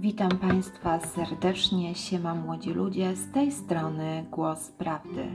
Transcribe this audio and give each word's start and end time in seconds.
Witam 0.00 0.30
Państwa 0.30 1.00
serdecznie, 1.00 1.94
siema 1.94 2.34
młodzi 2.34 2.70
ludzie, 2.70 3.16
z 3.16 3.30
tej 3.32 3.52
strony 3.52 4.26
Głos 4.30 4.70
Prawdy. 4.70 5.26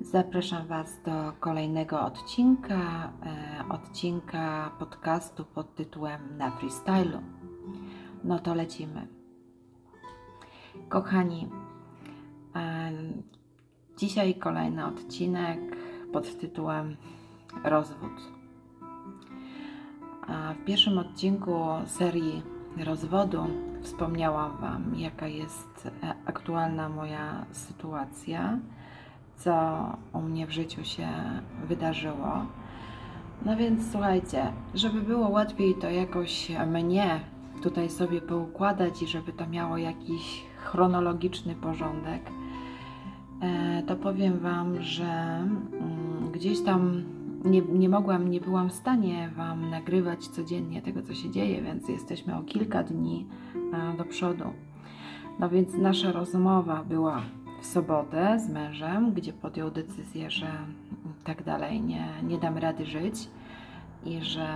Zapraszam 0.00 0.66
Was 0.66 1.02
do 1.04 1.32
kolejnego 1.40 2.00
odcinka, 2.00 3.12
e, 3.22 3.64
odcinka 3.68 4.70
podcastu 4.78 5.44
pod 5.44 5.74
tytułem 5.74 6.20
Na 6.38 6.50
Freestylu. 6.50 7.18
No 8.24 8.38
to 8.38 8.54
lecimy. 8.54 9.06
Kochani, 10.88 11.48
e, 12.56 12.92
dzisiaj 13.96 14.34
kolejny 14.34 14.86
odcinek 14.86 15.60
pod 16.12 16.38
tytułem 16.38 16.96
Rozwód. 17.64 18.32
A 20.28 20.54
w 20.54 20.64
pierwszym 20.64 20.98
odcinku 20.98 21.64
serii 21.86 22.51
rozwodu 22.78 23.46
wspomniałam 23.82 24.56
Wam, 24.56 24.94
jaka 24.96 25.26
jest 25.26 25.86
e, 26.02 26.14
aktualna 26.26 26.88
moja 26.88 27.44
sytuacja, 27.52 28.58
co 29.36 29.52
u 30.12 30.20
mnie 30.20 30.46
w 30.46 30.50
życiu 30.50 30.84
się 30.84 31.08
wydarzyło. 31.68 32.46
No 33.44 33.56
więc 33.56 33.92
słuchajcie, 33.92 34.52
żeby 34.74 35.00
było 35.00 35.28
łatwiej 35.28 35.74
to 35.74 35.90
jakoś 35.90 36.52
mnie 36.66 37.20
tutaj 37.62 37.90
sobie 37.90 38.20
poukładać 38.20 39.02
i 39.02 39.06
żeby 39.06 39.32
to 39.32 39.46
miało 39.46 39.76
jakiś 39.76 40.44
chronologiczny 40.56 41.54
porządek, 41.54 42.22
e, 43.42 43.82
to 43.82 43.96
powiem 43.96 44.38
Wam, 44.38 44.82
że 44.82 45.04
mm, 45.04 46.32
gdzieś 46.32 46.62
tam 46.62 47.02
nie, 47.44 47.62
nie 47.62 47.88
mogłam, 47.88 48.30
nie 48.30 48.40
byłam 48.40 48.70
w 48.70 48.72
stanie 48.72 49.30
Wam 49.36 49.70
nagrywać 49.70 50.28
codziennie 50.28 50.82
tego, 50.82 51.02
co 51.02 51.14
się 51.14 51.30
dzieje, 51.30 51.62
więc 51.62 51.88
jesteśmy 51.88 52.36
o 52.36 52.42
kilka 52.42 52.82
dni 52.82 53.26
e, 53.72 53.96
do 53.96 54.04
przodu. 54.04 54.44
No 55.38 55.48
więc 55.48 55.74
nasza 55.74 56.12
rozmowa 56.12 56.84
była 56.84 57.22
w 57.60 57.66
sobotę 57.66 58.38
z 58.38 58.50
mężem, 58.50 59.12
gdzie 59.12 59.32
podjął 59.32 59.70
decyzję, 59.70 60.30
że 60.30 60.46
tak 61.24 61.42
dalej 61.42 61.80
nie, 61.80 62.08
nie 62.22 62.38
dam 62.38 62.58
rady 62.58 62.86
żyć 62.86 63.28
i 64.04 64.20
że, 64.24 64.48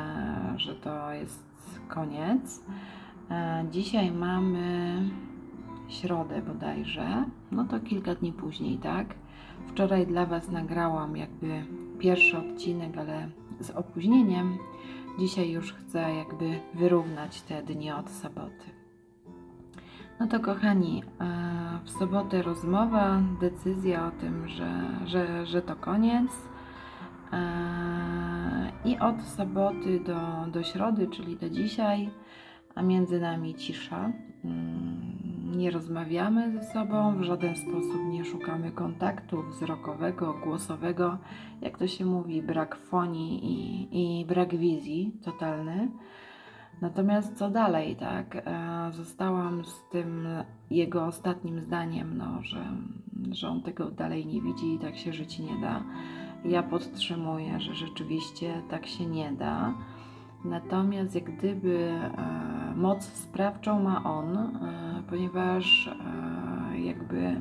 że 0.56 0.75
to 0.75 1.12
jest 1.12 1.47
koniec. 1.88 2.64
E, 3.30 3.64
dzisiaj 3.70 4.12
mamy 4.12 4.97
środę 5.88 6.42
bodajże, 6.42 7.25
no 7.53 7.64
to 7.64 7.80
kilka 7.80 8.14
dni 8.14 8.32
później, 8.32 8.78
tak? 8.78 9.14
Wczoraj 9.68 10.06
dla 10.06 10.26
Was 10.26 10.48
nagrałam 10.48 11.16
jakby 11.16 11.64
pierwszy 11.98 12.38
odcinek, 12.38 12.98
ale 12.98 13.28
z 13.60 13.70
opóźnieniem. 13.70 14.58
Dzisiaj 15.18 15.50
już 15.50 15.72
chcę 15.72 16.14
jakby 16.14 16.60
wyrównać 16.74 17.42
te 17.42 17.62
dni 17.62 17.90
od 17.92 18.10
soboty. 18.10 18.76
No 20.20 20.26
to 20.26 20.40
kochani, 20.40 21.02
e, 21.20 21.80
w 21.84 21.90
sobotę 21.90 22.42
rozmowa, 22.42 23.22
decyzja 23.40 24.06
o 24.06 24.10
tym, 24.10 24.48
że, 24.48 24.82
że, 25.04 25.46
że 25.46 25.62
to 25.62 25.76
koniec. 25.76 26.30
E, 27.32 28.72
I 28.84 28.98
od 28.98 29.22
soboty 29.22 30.00
do, 30.00 30.50
do 30.52 30.62
środy, 30.62 31.06
czyli 31.06 31.36
do 31.36 31.50
dzisiaj, 31.50 32.10
a 32.74 32.82
między 32.82 33.20
nami 33.20 33.54
cisza. 33.54 34.12
Nie 35.55 35.70
rozmawiamy 35.70 36.52
ze 36.52 36.62
sobą, 36.62 37.19
w 37.19 37.22
żaden 37.22 37.56
sposób 37.56 38.05
nie 38.08 38.25
szukamy 38.25 38.70
kontaktu 38.70 39.42
wzrokowego, 39.42 40.34
głosowego, 40.44 41.19
jak 41.61 41.78
to 41.78 41.86
się 41.86 42.05
mówi, 42.05 42.42
brak 42.42 42.77
fonii 42.77 43.44
i, 43.44 44.20
i 44.20 44.25
brak 44.25 44.56
wizji 44.56 45.12
totalny. 45.25 45.88
Natomiast 46.80 47.38
co 47.38 47.50
dalej, 47.50 47.97
tak? 47.97 48.36
E, 48.36 48.91
zostałam 48.92 49.64
z 49.64 49.88
tym 49.91 50.28
jego 50.70 51.06
ostatnim 51.06 51.60
zdaniem, 51.60 52.19
no, 52.19 52.42
że, 52.42 52.64
że 53.33 53.48
on 53.48 53.62
tego 53.62 53.91
dalej 53.91 54.27
nie 54.27 54.42
widzi 54.42 54.75
i 54.75 54.78
tak 54.78 54.97
się 54.97 55.12
żyć 55.12 55.38
nie 55.38 55.60
da. 55.60 55.82
Ja 56.44 56.62
podtrzymuję, 56.62 57.60
że 57.60 57.75
rzeczywiście 57.75 58.62
tak 58.70 58.87
się 58.87 59.06
nie 59.06 59.32
da. 59.32 59.75
Natomiast 60.48 61.14
jak 61.14 61.24
gdyby 61.24 61.88
e, 61.88 62.74
moc 62.76 63.04
sprawczą 63.04 63.82
ma 63.82 64.04
on, 64.04 64.36
e, 64.38 65.02
ponieważ 65.10 65.88
e, 65.88 66.80
jakby 66.80 67.40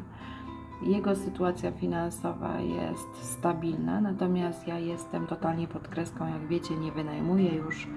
jego 0.83 1.15
sytuacja 1.15 1.71
finansowa 1.71 2.59
jest 2.59 3.31
stabilna, 3.31 4.01
natomiast 4.01 4.67
ja 4.67 4.79
jestem 4.79 5.27
totalnie 5.27 5.67
pod 5.67 5.87
kreską, 5.87 6.27
jak 6.27 6.47
wiecie, 6.47 6.75
nie 6.75 6.91
wynajmuję 6.91 7.55
już 7.55 7.87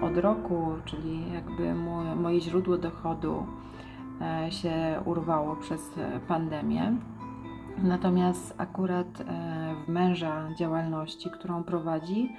od 0.00 0.16
roku, 0.16 0.66
czyli 0.84 1.32
jakby 1.32 1.74
moje, 2.16 2.40
źródło 2.40 2.78
dochodu 2.78 3.46
się 4.50 5.00
urwało 5.04 5.56
przez 5.56 5.94
pandemię. 6.28 6.96
Natomiast 7.82 8.54
akurat 8.58 9.24
w 9.86 9.88
męża 9.88 10.48
działalności, 10.54 11.30
którą 11.30 11.64
prowadzi, 11.64 12.36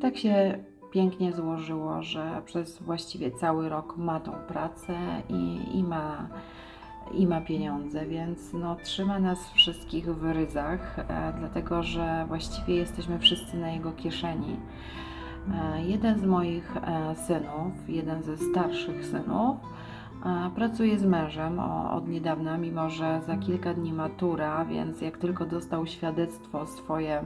tak 0.00 0.16
się 0.16 0.64
pięknie 0.94 1.32
złożyło, 1.32 2.02
że 2.02 2.42
przez 2.44 2.82
właściwie 2.82 3.30
cały 3.30 3.68
rok 3.68 3.96
ma 3.96 4.20
tą 4.20 4.32
pracę 4.32 4.96
i, 5.28 5.60
i, 5.78 5.82
ma, 5.82 6.28
i 7.12 7.26
ma 7.26 7.40
pieniądze, 7.40 8.06
więc 8.06 8.52
no, 8.52 8.76
trzyma 8.76 9.18
nas 9.18 9.50
wszystkich 9.52 10.14
w 10.14 10.24
ryzach, 10.24 10.98
e, 10.98 11.32
dlatego 11.38 11.82
że 11.82 12.24
właściwie 12.28 12.74
jesteśmy 12.74 13.18
wszyscy 13.18 13.56
na 13.56 13.70
jego 13.70 13.92
kieszeni. 13.92 14.56
E, 15.54 15.82
jeden 15.82 16.18
z 16.18 16.24
moich 16.24 16.76
e, 16.76 17.14
synów, 17.16 17.88
jeden 17.88 18.22
ze 18.22 18.36
starszych 18.36 19.06
synów, 19.06 19.56
e, 20.26 20.50
pracuje 20.54 20.98
z 20.98 21.04
mężem 21.04 21.60
od 21.90 22.08
niedawna, 22.08 22.58
mimo 22.58 22.90
że 22.90 23.20
za 23.26 23.36
kilka 23.36 23.74
dni 23.74 23.92
matura, 23.92 24.64
więc 24.64 25.00
jak 25.00 25.18
tylko 25.18 25.46
dostał 25.46 25.86
świadectwo 25.86 26.66
swoje 26.66 27.22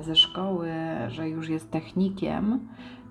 ze 0.00 0.16
szkoły, 0.16 0.70
że 1.08 1.28
już 1.28 1.48
jest 1.48 1.70
technikiem, 1.70 2.68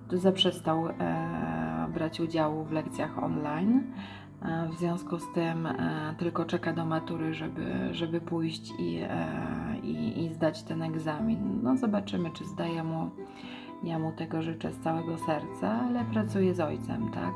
to 0.10 0.18
zaprzestał 0.18 0.88
e, 0.88 1.88
brać 1.94 2.20
udziału 2.20 2.64
w 2.64 2.72
lekcjach 2.72 3.24
online. 3.24 3.84
E, 4.42 4.68
w 4.68 4.80
związku 4.80 5.20
z 5.20 5.34
tym 5.34 5.68
tylko 6.18 6.46
czeka 6.46 6.74
do 6.74 6.86
matury, 6.86 7.34
żeby, 7.34 7.90
żeby 7.92 8.22
pójść 8.22 8.74
i, 8.80 9.02
i, 9.84 10.24
i 10.24 10.34
zdać 10.34 10.64
ten 10.64 10.82
egzamin. 10.82 11.60
No 11.64 11.78
zobaczymy, 11.78 12.32
czy 12.32 12.46
zdaje 12.46 12.84
mu. 12.84 13.10
Ja 13.84 14.00
mu 14.00 14.12
tego 14.12 14.42
życzę 14.42 14.72
z 14.72 14.80
całego 14.80 15.18
serca, 15.18 15.72
ale 15.72 16.06
pracuję 16.06 16.56
z 16.56 16.60
ojcem, 16.60 17.12
tak? 17.12 17.34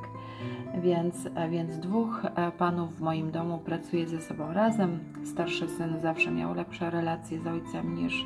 Więc, 0.82 1.30
więc 1.50 1.80
dwóch 1.80 2.22
panów 2.58 2.96
w 2.96 3.02
moim 3.02 3.32
domu 3.32 3.58
pracuje 3.58 4.08
ze 4.08 4.22
sobą 4.22 4.54
razem. 4.54 5.00
Starszy 5.24 5.68
syn 5.68 6.00
zawsze 6.02 6.32
miał 6.32 6.54
lepsze 6.54 6.90
relacje 6.90 7.40
z 7.40 7.48
ojcem 7.48 7.96
niż, 7.96 8.26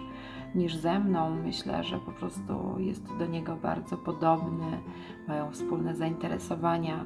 niż 0.56 0.76
ze 0.76 1.00
mną. 1.00 1.36
Myślę, 1.44 1.84
że 1.84 1.98
po 1.98 2.12
prostu 2.12 2.80
jest 2.80 3.18
do 3.20 3.26
niego 3.26 3.56
bardzo 3.56 3.98
podobny, 3.98 4.80
mają 5.28 5.52
wspólne 5.52 5.96
zainteresowania. 5.96 7.06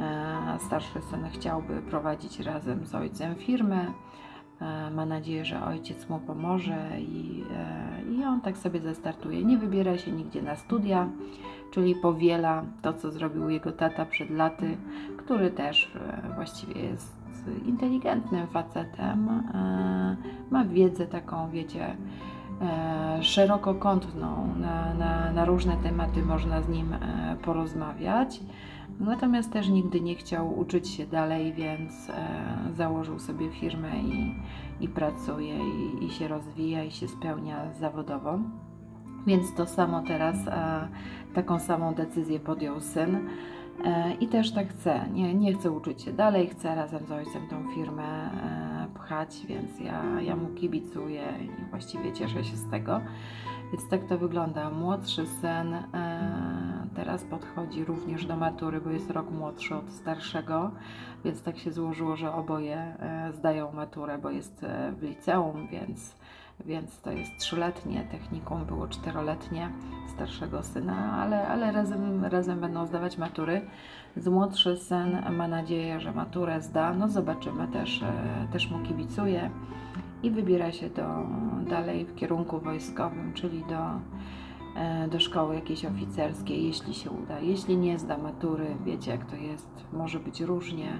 E, 0.00 0.58
starszy 0.58 1.00
syn 1.00 1.28
chciałby 1.32 1.82
prowadzić 1.82 2.40
razem 2.40 2.86
z 2.86 2.94
ojcem 2.94 3.34
firmę. 3.34 3.86
E, 4.60 4.90
ma 4.90 5.06
nadzieję, 5.06 5.44
że 5.44 5.64
ojciec 5.64 6.08
mu 6.08 6.18
pomoże 6.18 7.00
i, 7.00 7.44
e, 7.52 8.12
i 8.12 8.24
on 8.24 8.40
tak 8.40 8.56
sobie 8.56 8.80
zastartuje. 8.80 9.44
Nie 9.44 9.58
wybiera 9.58 9.98
się 9.98 10.12
nigdzie 10.12 10.42
na 10.42 10.56
studia, 10.56 11.08
czyli 11.70 11.94
powiela 11.94 12.64
to, 12.82 12.92
co 12.92 13.10
zrobił 13.10 13.48
jego 13.48 13.72
tata 13.72 14.04
przed 14.04 14.30
laty, 14.30 14.76
który 15.16 15.50
też 15.50 15.92
właściwie 16.34 16.80
jest 16.80 17.18
inteligentnym 17.66 18.46
facetem. 18.46 19.42
Ma 20.50 20.64
wiedzę 20.64 21.06
taką, 21.06 21.50
wiecie, 21.50 21.96
szerokokątną, 23.20 24.54
na, 24.56 24.94
na, 24.94 25.32
na 25.32 25.44
różne 25.44 25.76
tematy 25.76 26.22
można 26.22 26.62
z 26.62 26.68
nim 26.68 26.92
e, 26.92 27.36
porozmawiać. 27.42 28.40
Natomiast 29.00 29.52
też 29.52 29.68
nigdy 29.68 30.00
nie 30.00 30.14
chciał 30.14 30.58
uczyć 30.58 30.88
się 30.88 31.06
dalej, 31.06 31.52
więc 31.52 32.10
e, 32.10 32.14
założył 32.76 33.18
sobie 33.18 33.50
firmę 33.50 33.98
i, 33.98 34.34
i 34.80 34.88
pracuje, 34.88 35.58
i, 35.58 36.04
i 36.04 36.10
się 36.10 36.28
rozwija, 36.28 36.84
i 36.84 36.90
się 36.90 37.08
spełnia 37.08 37.72
zawodowo. 37.72 38.38
Więc 39.26 39.54
to 39.54 39.66
samo 39.66 40.02
teraz, 40.02 40.36
e, 40.46 40.88
taką 41.34 41.58
samą 41.58 41.94
decyzję 41.94 42.40
podjął 42.40 42.80
syn. 42.80 43.28
E, 43.84 44.14
I 44.20 44.28
też 44.28 44.52
tak 44.52 44.68
chcę. 44.68 45.00
Nie, 45.12 45.34
nie 45.34 45.54
chcę 45.54 45.70
uczyć 45.70 46.02
się 46.02 46.12
dalej, 46.12 46.48
chcę 46.48 46.74
razem 46.74 47.06
z 47.06 47.12
ojcem 47.12 47.48
tą 47.48 47.74
firmę 47.74 48.02
e, 48.02 48.67
więc 49.46 49.80
ja, 49.80 50.20
ja 50.20 50.36
mu 50.36 50.48
kibicuję 50.48 51.22
i 51.42 51.70
właściwie 51.70 52.12
cieszę 52.12 52.44
się 52.44 52.56
z 52.56 52.70
tego. 52.70 53.00
Więc 53.72 53.88
tak 53.88 54.04
to 54.04 54.18
wygląda. 54.18 54.70
Młodszy 54.70 55.26
syn 55.26 55.74
e, 55.74 56.86
teraz 56.94 57.24
podchodzi 57.24 57.84
również 57.84 58.26
do 58.26 58.36
matury, 58.36 58.80
bo 58.80 58.90
jest 58.90 59.10
rok 59.10 59.30
młodszy 59.30 59.74
od 59.74 59.90
starszego, 59.90 60.70
więc 61.24 61.42
tak 61.42 61.58
się 61.58 61.72
złożyło, 61.72 62.16
że 62.16 62.32
oboje 62.32 62.96
zdają 63.32 63.72
maturę, 63.72 64.18
bo 64.18 64.30
jest 64.30 64.66
w 64.98 65.02
liceum, 65.02 65.68
więc 65.68 66.17
więc 66.66 67.00
to 67.00 67.12
jest 67.12 67.38
trzyletnie, 67.38 68.04
technikum 68.10 68.64
było 68.64 68.88
czteroletnie 68.88 69.70
starszego 70.14 70.62
syna, 70.62 71.12
ale, 71.22 71.48
ale 71.48 71.72
razem, 71.72 72.24
razem 72.24 72.60
będą 72.60 72.86
zdawać 72.86 73.18
matury. 73.18 73.60
Z 74.16 74.28
młodszy 74.28 74.76
syn 74.76 75.18
ma 75.36 75.48
nadzieję, 75.48 76.00
że 76.00 76.12
maturę 76.12 76.62
zda, 76.62 76.94
no 76.94 77.08
zobaczymy, 77.08 77.68
też, 77.68 78.02
e, 78.02 78.48
też 78.52 78.70
mu 78.70 78.78
kibicuję 78.78 79.50
i 80.22 80.30
wybiera 80.30 80.72
się 80.72 80.90
do, 80.90 81.06
dalej 81.70 82.04
w 82.04 82.14
kierunku 82.14 82.60
wojskowym, 82.60 83.32
czyli 83.34 83.64
do, 83.68 84.00
e, 84.80 85.08
do 85.08 85.20
szkoły 85.20 85.54
jakiejś 85.54 85.84
oficerskiej, 85.84 86.66
jeśli 86.66 86.94
się 86.94 87.10
uda. 87.10 87.40
Jeśli 87.40 87.76
nie 87.76 87.98
zda 87.98 88.18
matury, 88.18 88.76
wiecie 88.84 89.10
jak 89.10 89.24
to 89.24 89.36
jest, 89.36 89.84
może 89.92 90.20
być 90.20 90.40
różnie, 90.40 90.98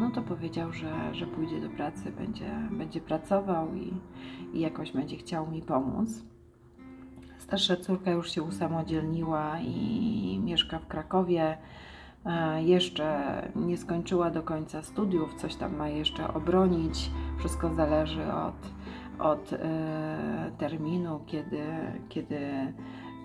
no 0.00 0.10
to 0.10 0.22
powiedział, 0.22 0.72
że, 0.72 1.14
że 1.14 1.26
pójdzie 1.26 1.60
do 1.60 1.70
pracy, 1.70 2.12
będzie, 2.12 2.50
będzie 2.70 3.00
pracował 3.00 3.74
i, 3.74 3.92
i 4.52 4.60
jakoś 4.60 4.92
będzie 4.92 5.16
chciał 5.16 5.50
mi 5.50 5.62
pomóc. 5.62 6.22
Starsza 7.38 7.76
córka 7.76 8.10
już 8.10 8.30
się 8.30 8.42
usamodzielniła 8.42 9.60
i 9.60 10.40
mieszka 10.44 10.78
w 10.78 10.86
Krakowie. 10.86 11.58
E, 12.26 12.62
jeszcze 12.62 13.42
nie 13.56 13.76
skończyła 13.76 14.30
do 14.30 14.42
końca 14.42 14.82
studiów, 14.82 15.34
coś 15.34 15.54
tam 15.54 15.76
ma 15.76 15.88
jeszcze 15.88 16.34
obronić. 16.34 17.10
Wszystko 17.38 17.74
zależy 17.74 18.32
od, 18.32 18.70
od 19.18 19.52
e, 19.52 20.50
terminu, 20.58 21.20
kiedy, 21.26 21.62
kiedy 22.08 22.38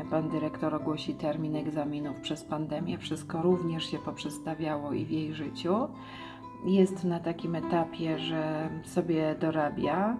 pan 0.05 0.29
dyrektor 0.29 0.75
ogłosi 0.75 1.13
termin 1.13 1.55
egzaminów 1.55 2.19
przez 2.19 2.43
pandemię. 2.43 2.97
Wszystko 2.97 3.41
również 3.41 3.91
się 3.91 3.99
poprzestawiało 3.99 4.93
i 4.93 5.05
w 5.05 5.11
jej 5.11 5.33
życiu. 5.33 5.87
Jest 6.65 7.03
na 7.03 7.19
takim 7.19 7.55
etapie, 7.55 8.19
że 8.19 8.69
sobie 8.83 9.35
dorabia. 9.39 10.17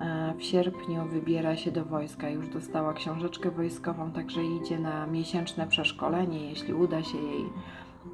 E, 0.00 0.34
w 0.38 0.42
sierpniu 0.42 1.04
wybiera 1.04 1.56
się 1.56 1.72
do 1.72 1.84
wojska, 1.84 2.30
już 2.30 2.48
dostała 2.48 2.92
książeczkę 2.92 3.50
wojskową, 3.50 4.12
także 4.12 4.44
idzie 4.44 4.78
na 4.78 5.06
miesięczne 5.06 5.66
przeszkolenie, 5.66 6.50
jeśli 6.50 6.74
uda 6.74 7.02
się 7.02 7.18
jej 7.18 7.44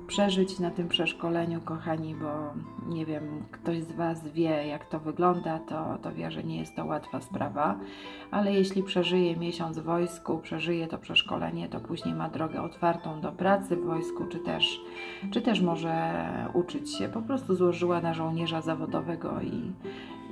przeżyć 0.06 0.58
na 0.58 0.70
tym 0.70 0.88
przeszkoleniu, 0.88 1.60
kochani, 1.60 2.14
bo 2.14 2.52
nie 2.94 3.06
wiem, 3.06 3.44
ktoś 3.50 3.82
z 3.82 3.92
Was 3.92 4.28
wie, 4.28 4.66
jak 4.66 4.84
to 4.84 5.00
wygląda, 5.00 5.58
to, 5.58 5.98
to 6.02 6.12
wie, 6.12 6.30
że 6.30 6.44
nie 6.44 6.58
jest 6.58 6.76
to 6.76 6.84
łatwa 6.84 7.20
sprawa, 7.20 7.78
ale 8.30 8.52
jeśli 8.52 8.82
przeżyje 8.82 9.36
miesiąc 9.36 9.78
w 9.78 9.84
wojsku, 9.84 10.38
przeżyje 10.38 10.86
to 10.86 10.98
przeszkolenie, 10.98 11.68
to 11.68 11.80
później 11.80 12.14
ma 12.14 12.28
drogę 12.28 12.62
otwartą 12.62 13.20
do 13.20 13.32
pracy 13.32 13.76
w 13.76 13.84
wojsku, 13.84 14.24
czy 14.26 14.38
też, 14.38 14.80
czy 15.30 15.42
też 15.42 15.60
może 15.60 16.14
uczyć 16.54 16.98
się. 16.98 17.08
Po 17.08 17.22
prostu 17.22 17.54
złożyła 17.54 18.00
na 18.00 18.14
żołnierza 18.14 18.60
zawodowego 18.60 19.40
i, 19.40 19.72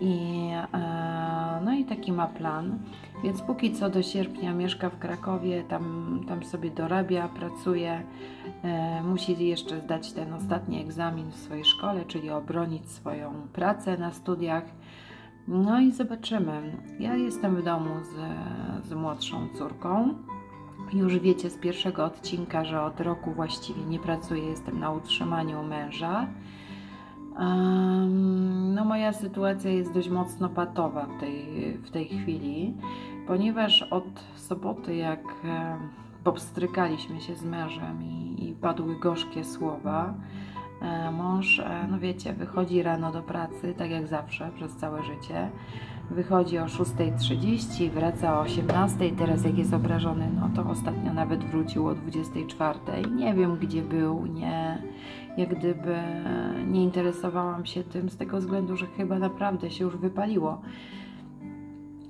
i, 0.01 0.51
e, 0.75 1.61
no 1.65 1.73
i 1.73 1.85
taki 1.85 2.13
ma 2.13 2.27
plan. 2.27 2.79
Więc 3.25 3.43
póki 3.43 3.73
co 3.73 3.91
do 3.91 4.03
sierpnia 4.03 4.55
mieszka 4.55 4.91
w 4.91 4.99
Krakowie, 4.99 5.65
tam, 5.69 6.21
tam 6.29 6.45
sobie 6.45 6.71
dorabia, 6.71 7.29
pracuje. 7.29 8.03
E, 8.65 9.03
musi 9.03 9.47
jeszcze 9.47 9.62
zdać 9.71 10.13
ten 10.13 10.33
ostatni 10.33 10.81
egzamin 10.81 11.31
w 11.31 11.37
swojej 11.37 11.65
szkole, 11.65 12.05
czyli 12.05 12.31
obronić 12.31 12.91
swoją 12.91 13.33
pracę 13.53 13.99
na 13.99 14.13
studiach. 14.13 14.65
No 15.49 15.81
i 15.81 15.93
zobaczymy. 15.93 16.77
Ja 16.99 17.17
jestem 17.17 17.57
w 17.57 17.63
domu 17.63 17.91
z, 18.03 18.87
z 18.87 18.93
młodszą 18.93 19.49
córką. 19.49 20.15
Już 20.93 21.19
wiecie 21.19 21.51
z 21.51 21.59
pierwszego 21.59 22.05
odcinka, 22.05 22.65
że 22.65 22.83
od 22.83 23.01
roku 23.01 23.33
właściwie 23.33 23.85
nie 23.85 23.99
pracuję, 23.99 24.43
jestem 24.43 24.81
na 24.81 24.91
utrzymaniu 24.91 25.63
męża. 25.63 26.27
No, 28.75 28.85
moja 28.85 29.13
sytuacja 29.13 29.71
jest 29.71 29.93
dość 29.93 30.09
mocno 30.09 30.49
patowa 30.49 31.07
w 31.07 31.21
tej, 31.21 31.45
w 31.79 31.91
tej 31.91 32.09
chwili, 32.09 32.75
ponieważ 33.27 33.83
od 33.83 34.25
soboty, 34.37 34.95
jak 34.97 35.23
popstrykaliśmy 36.25 37.21
się 37.21 37.37
z 37.37 37.45
mężem 37.45 38.03
i, 38.03 38.49
i 38.49 38.53
padły 38.53 38.97
gorzkie 39.01 39.45
słowa, 39.45 40.15
e, 40.83 41.11
mąż, 41.11 41.59
e, 41.59 41.87
no 41.91 41.99
wiecie, 41.99 42.33
wychodzi 42.33 42.83
rano 42.83 43.13
do 43.13 43.23
pracy, 43.23 43.75
tak 43.79 43.91
jak 43.91 44.07
zawsze, 44.07 44.51
przez 44.57 44.77
całe 44.77 45.03
życie. 45.03 45.51
Wychodzi 46.11 46.59
o 46.59 46.65
6.30, 46.65 47.91
wraca 47.91 48.41
o 48.41 48.45
18.00. 48.45 49.19
Teraz, 49.19 49.45
jak 49.45 49.59
jest 49.59 49.75
obrażony, 49.75 50.29
no 50.41 50.51
to 50.57 50.71
ostatnio 50.71 51.13
nawet 51.13 51.45
wrócił 51.45 51.89
o 51.89 51.95
24.00. 51.95 53.15
Nie 53.15 53.35
wiem, 53.35 53.57
gdzie 53.57 53.83
był, 53.83 54.27
nie, 54.27 54.83
jak 55.37 55.59
gdyby 55.59 55.97
nie 56.67 56.83
interesowałam 56.83 57.67
się 57.67 57.85
tym 57.85 58.11
z 58.11 58.17
tego 58.17 58.39
względu, 58.39 58.77
że 58.77 58.87
chyba 58.87 59.19
naprawdę 59.19 59.71
się 59.71 59.85
już 59.85 59.97
wypaliło. 59.97 60.61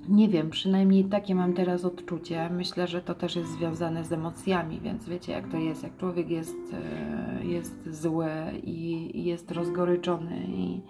Nie 0.09 0.29
wiem, 0.29 0.49
przynajmniej 0.49 1.05
takie 1.05 1.35
mam 1.35 1.53
teraz 1.53 1.85
odczucie. 1.85 2.49
Myślę, 2.49 2.87
że 2.87 3.01
to 3.01 3.15
też 3.15 3.35
jest 3.35 3.51
związane 3.51 4.03
z 4.03 4.11
emocjami, 4.11 4.79
więc 4.79 5.09
wiecie, 5.09 5.31
jak 5.31 5.47
to 5.47 5.57
jest, 5.57 5.83
jak 5.83 5.97
człowiek 5.97 6.29
jest, 6.29 6.73
e, 6.73 7.45
jest 7.45 8.01
zły 8.01 8.27
i 8.63 9.23
jest 9.23 9.51
rozgoryczony 9.51 10.43
i 10.47 10.81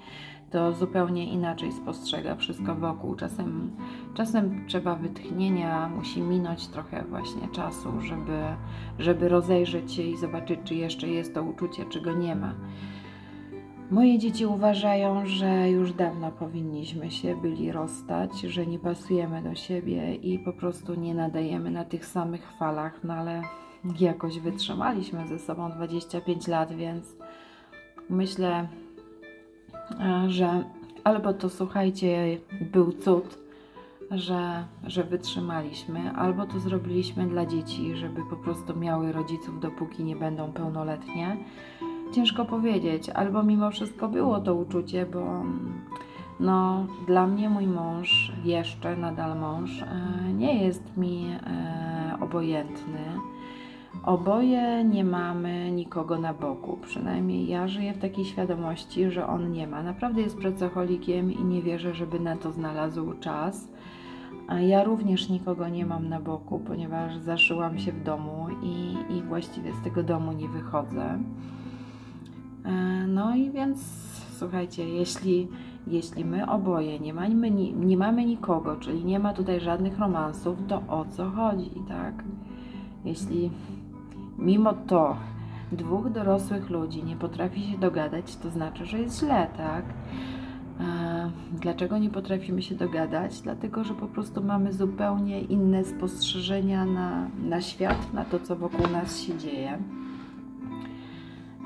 to 0.52 0.74
zupełnie 0.74 1.26
inaczej 1.26 1.72
spostrzega 1.72 2.36
wszystko 2.36 2.76
wokół. 2.76 3.16
Czasem, 3.16 3.72
czasem 4.14 4.66
trzeba 4.68 4.96
wytchnienia, 4.96 5.90
musi 5.90 6.22
minąć 6.22 6.68
trochę 6.68 7.04
właśnie 7.10 7.48
czasu, 7.48 8.02
żeby, 8.02 8.42
żeby 9.00 9.30
rozejrzeć 9.30 9.94
się 9.94 10.04
i 10.04 10.18
zobaczyć, 10.18 10.60
czy 10.64 10.76
jeszcze 10.76 11.08
jest 11.08 11.34
to 11.34 11.44
uczucie, 11.44 11.86
czy 11.90 12.02
go 12.02 12.14
nie 12.14 12.36
ma. 12.36 12.54
Moje 13.94 14.20
dzieci 14.20 14.46
uważają, 14.46 15.26
że 15.26 15.70
już 15.70 15.94
dawno 15.94 16.32
powinniśmy 16.32 17.12
się 17.12 17.36
byli 17.36 17.72
rozstać, 17.72 18.42
że 18.42 18.66
nie 18.66 18.80
pasujemy 18.80 19.42
do 19.42 19.56
siebie 19.56 20.16
i 20.16 20.40
po 20.40 20.54
prostu 20.54 20.96
nie 20.96 21.14
nadajemy 21.14 21.72
na 21.72 21.86
tych 21.86 22.06
samych 22.06 22.52
falach, 22.52 23.04
no 23.04 23.14
ale 23.14 23.42
jakoś 24.00 24.40
wytrzymaliśmy 24.40 25.28
ze 25.28 25.40
sobą 25.40 25.72
25 25.72 26.48
lat, 26.48 26.76
więc 26.76 27.16
myślę, 28.10 28.68
e, 30.00 30.30
że 30.30 30.64
albo 31.04 31.34
to 31.34 31.50
słuchajcie, 31.50 32.38
był 32.62 32.92
cud, 32.92 33.38
że, 34.12 34.66
że 34.84 35.04
wytrzymaliśmy, 35.04 36.12
albo 36.12 36.46
to 36.46 36.60
zrobiliśmy 36.60 37.28
dla 37.28 37.46
dzieci, 37.46 37.96
żeby 37.96 38.22
po 38.30 38.36
prostu 38.36 38.76
miały 38.76 39.12
rodziców, 39.12 39.60
dopóki 39.60 40.04
nie 40.04 40.16
będą 40.16 40.52
pełnoletnie 40.52 41.38
ciężko 42.14 42.46
powiedzieć, 42.46 43.10
albo 43.10 43.44
mimo 43.44 43.72
wszystko 43.72 44.08
było 44.08 44.40
to 44.40 44.56
uczucie, 44.56 45.06
bo 45.06 45.44
no, 46.40 46.88
dla 47.08 47.28
mnie 47.28 47.50
mój 47.50 47.68
mąż, 47.68 48.32
jeszcze 48.44 48.98
nadal 48.98 49.40
mąż, 49.40 49.82
e, 49.82 50.34
nie 50.34 50.64
jest 50.64 50.98
mi 50.98 51.26
e, 51.32 52.18
obojętny. 52.22 53.00
Oboje 54.04 54.84
nie 54.84 55.04
mamy 55.04 55.72
nikogo 55.72 56.20
na 56.20 56.34
boku, 56.34 56.78
przynajmniej 56.82 57.48
ja 57.48 57.68
żyję 57.68 57.94
w 57.94 57.98
takiej 57.98 58.26
świadomości, 58.26 59.12
że 59.12 59.28
on 59.28 59.52
nie 59.52 59.68
ma. 59.68 59.84
Naprawdę 59.84 60.22
jest 60.22 60.38
pracocholikiem 60.38 61.32
i 61.32 61.44
nie 61.44 61.62
wierzę, 61.62 61.94
żeby 61.94 62.20
na 62.20 62.38
to 62.38 62.52
znalazł 62.52 63.14
czas. 63.20 63.68
A 64.48 64.60
ja 64.60 64.84
również 64.84 65.30
nikogo 65.30 65.70
nie 65.70 65.86
mam 65.86 66.10
na 66.10 66.20
boku, 66.20 66.60
ponieważ 66.60 67.18
zaszyłam 67.18 67.80
się 67.80 67.92
w 67.92 68.04
domu 68.04 68.48
i, 68.64 68.96
i 69.18 69.22
właściwie 69.22 69.74
z 69.74 69.84
tego 69.84 70.04
domu 70.04 70.32
nie 70.32 70.50
wychodzę. 70.50 71.20
E, 72.66 72.72
no 73.08 73.36
i 73.36 73.52
więc 73.52 73.80
słuchajcie, 74.38 74.90
jeśli, 74.90 75.48
jeśli 75.88 76.26
my 76.26 76.50
oboje 76.50 77.00
nie 77.00 77.14
mamy, 77.14 77.52
nie 77.76 77.98
mamy 77.98 78.26
nikogo, 78.26 78.76
czyli 78.76 79.06
nie 79.06 79.20
ma 79.20 79.34
tutaj 79.34 79.60
żadnych 79.60 80.00
romansów, 80.00 80.58
to 80.68 80.84
o 80.88 81.06
co 81.06 81.30
chodzi, 81.30 81.72
tak? 81.88 82.24
Jeśli 83.06 83.52
mimo 84.38 84.74
to 84.74 85.18
dwóch 85.72 86.10
dorosłych 86.10 86.70
ludzi 86.70 87.04
nie 87.04 87.16
potrafi 87.16 87.64
się 87.64 87.78
dogadać, 87.78 88.36
to 88.36 88.50
znaczy, 88.50 88.86
że 88.86 89.00
jest 89.00 89.20
źle, 89.20 89.48
tak? 89.58 89.86
E, 90.80 91.32
dlaczego 91.62 91.98
nie 91.98 92.10
potrafimy 92.10 92.62
się 92.62 92.76
dogadać? 92.76 93.42
Dlatego, 93.42 93.84
że 93.84 93.94
po 93.94 94.08
prostu 94.08 94.44
mamy 94.44 94.74
zupełnie 94.74 95.42
inne 95.42 95.84
spostrzeżenia 95.84 96.86
na, 96.86 97.28
na 97.44 97.62
świat, 97.62 98.14
na 98.14 98.26
to, 98.26 98.40
co 98.40 98.56
wokół 98.56 98.88
nas 98.88 99.20
się 99.20 99.38
dzieje. 99.38 99.78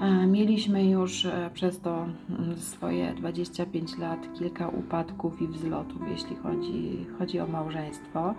E, 0.01 0.27
mieliśmy 0.27 0.89
już 0.89 1.25
e, 1.25 1.49
przez 1.53 1.79
to 1.79 2.05
mm, 2.29 2.57
swoje 2.57 3.13
25 3.13 3.97
lat 3.97 4.33
kilka 4.33 4.67
upadków 4.67 5.41
i 5.41 5.47
wzlotów, 5.47 6.01
jeśli 6.09 6.35
chodzi, 6.35 7.05
chodzi 7.19 7.39
o 7.39 7.47
małżeństwo. 7.47 8.33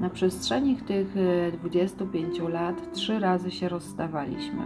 Na 0.00 0.10
przestrzeni 0.10 0.76
tych 0.76 1.14
25 1.52 2.40
e, 2.40 2.48
lat 2.48 2.92
trzy 2.92 3.18
razy 3.18 3.50
się 3.50 3.68
rozstawaliśmy. 3.68 4.62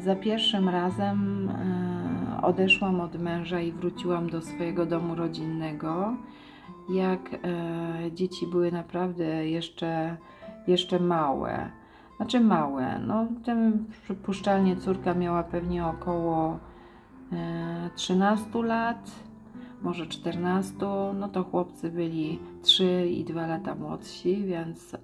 Za 0.00 0.16
pierwszym 0.16 0.68
razem 0.68 1.50
odeszłam 2.42 3.00
od 3.00 3.20
męża 3.20 3.60
i 3.60 3.72
wróciłam 3.72 4.30
do 4.30 4.42
swojego 4.42 4.86
domu 4.86 5.14
rodzinnego, 5.14 6.16
jak 6.90 7.20
dzieci 8.14 8.46
były 8.46 8.72
naprawdę 8.72 9.48
jeszcze, 9.48 10.16
jeszcze 10.66 11.00
małe 11.00 11.70
znaczy 12.20 12.40
małe. 12.40 12.98
No, 13.06 13.26
tym 13.44 13.86
przypuszczalnie 14.04 14.76
córka 14.76 15.14
miała 15.14 15.42
pewnie 15.42 15.86
około 15.86 16.58
e, 17.32 17.90
13 17.94 18.62
lat, 18.62 19.10
może 19.82 20.06
14, 20.06 20.74
no 21.14 21.28
to 21.28 21.44
chłopcy 21.44 21.90
byli 21.90 22.38
3 22.62 23.08
i 23.10 23.24
2 23.24 23.46
lata 23.46 23.74
młodsi, 23.74 24.44
więc, 24.44 24.94
e, 24.94 24.98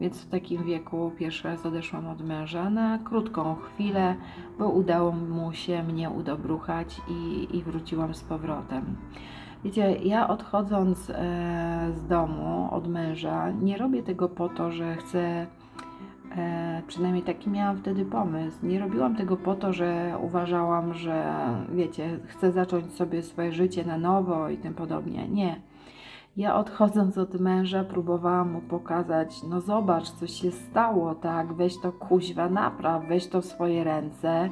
więc 0.00 0.20
w 0.20 0.28
takim 0.28 0.64
wieku 0.64 1.12
pierwszy 1.18 1.48
raz 1.48 1.66
odeszłam 1.66 2.08
od 2.08 2.20
męża 2.20 2.70
na 2.70 2.98
krótką 2.98 3.54
chwilę, 3.54 4.14
bo 4.58 4.68
udało 4.68 5.12
mu 5.12 5.52
się 5.52 5.82
mnie 5.82 6.10
udobruchać 6.10 7.00
i, 7.08 7.48
i 7.56 7.62
wróciłam 7.62 8.14
z 8.14 8.24
powrotem. 8.24 8.96
Wiecie, 9.64 9.96
ja 9.96 10.28
odchodząc 10.28 11.10
e, 11.10 11.92
z 11.94 12.06
domu 12.06 12.68
od 12.72 12.88
męża, 12.88 13.50
nie 13.50 13.78
robię 13.78 14.02
tego 14.02 14.28
po 14.28 14.48
to, 14.48 14.72
że 14.72 14.96
chcę 14.96 15.46
E, 16.36 16.82
przynajmniej 16.86 17.22
taki 17.22 17.50
miałam 17.50 17.76
wtedy 17.76 18.04
pomysł. 18.04 18.66
Nie 18.66 18.78
robiłam 18.78 19.16
tego 19.16 19.36
po 19.36 19.54
to, 19.54 19.72
że 19.72 20.18
uważałam, 20.22 20.94
że 20.94 21.34
wiecie, 21.72 22.18
chcę 22.26 22.52
zacząć 22.52 22.92
sobie 22.92 23.22
swoje 23.22 23.52
życie 23.52 23.84
na 23.84 23.98
nowo 23.98 24.48
i 24.48 24.56
tym 24.56 24.74
podobnie. 24.74 25.28
Nie. 25.28 25.60
Ja 26.36 26.56
odchodząc 26.56 27.18
od 27.18 27.40
męża, 27.40 27.84
próbowałam 27.84 28.52
mu 28.52 28.60
pokazać, 28.60 29.42
no 29.42 29.60
zobacz, 29.60 30.10
co 30.10 30.26
się 30.26 30.50
stało, 30.50 31.14
tak, 31.14 31.52
weź 31.52 31.80
to 31.80 31.92
kuźwa 31.92 32.48
napraw, 32.48 33.08
weź 33.08 33.26
to 33.26 33.40
w 33.40 33.44
swoje 33.44 33.84
ręce, 33.84 34.50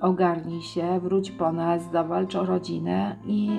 ogarnij 0.00 0.62
się, 0.62 1.00
wróć 1.00 1.30
po 1.30 1.52
nas, 1.52 1.90
zawalcz 1.92 2.34
o 2.34 2.46
rodzinę 2.46 3.16
i, 3.26 3.50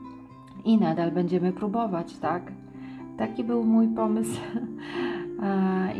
i 0.70 0.78
nadal 0.78 1.12
będziemy 1.12 1.52
próbować, 1.52 2.16
tak. 2.16 2.52
Taki 3.18 3.44
był 3.44 3.64
mój 3.64 3.88
pomysł 3.88 4.40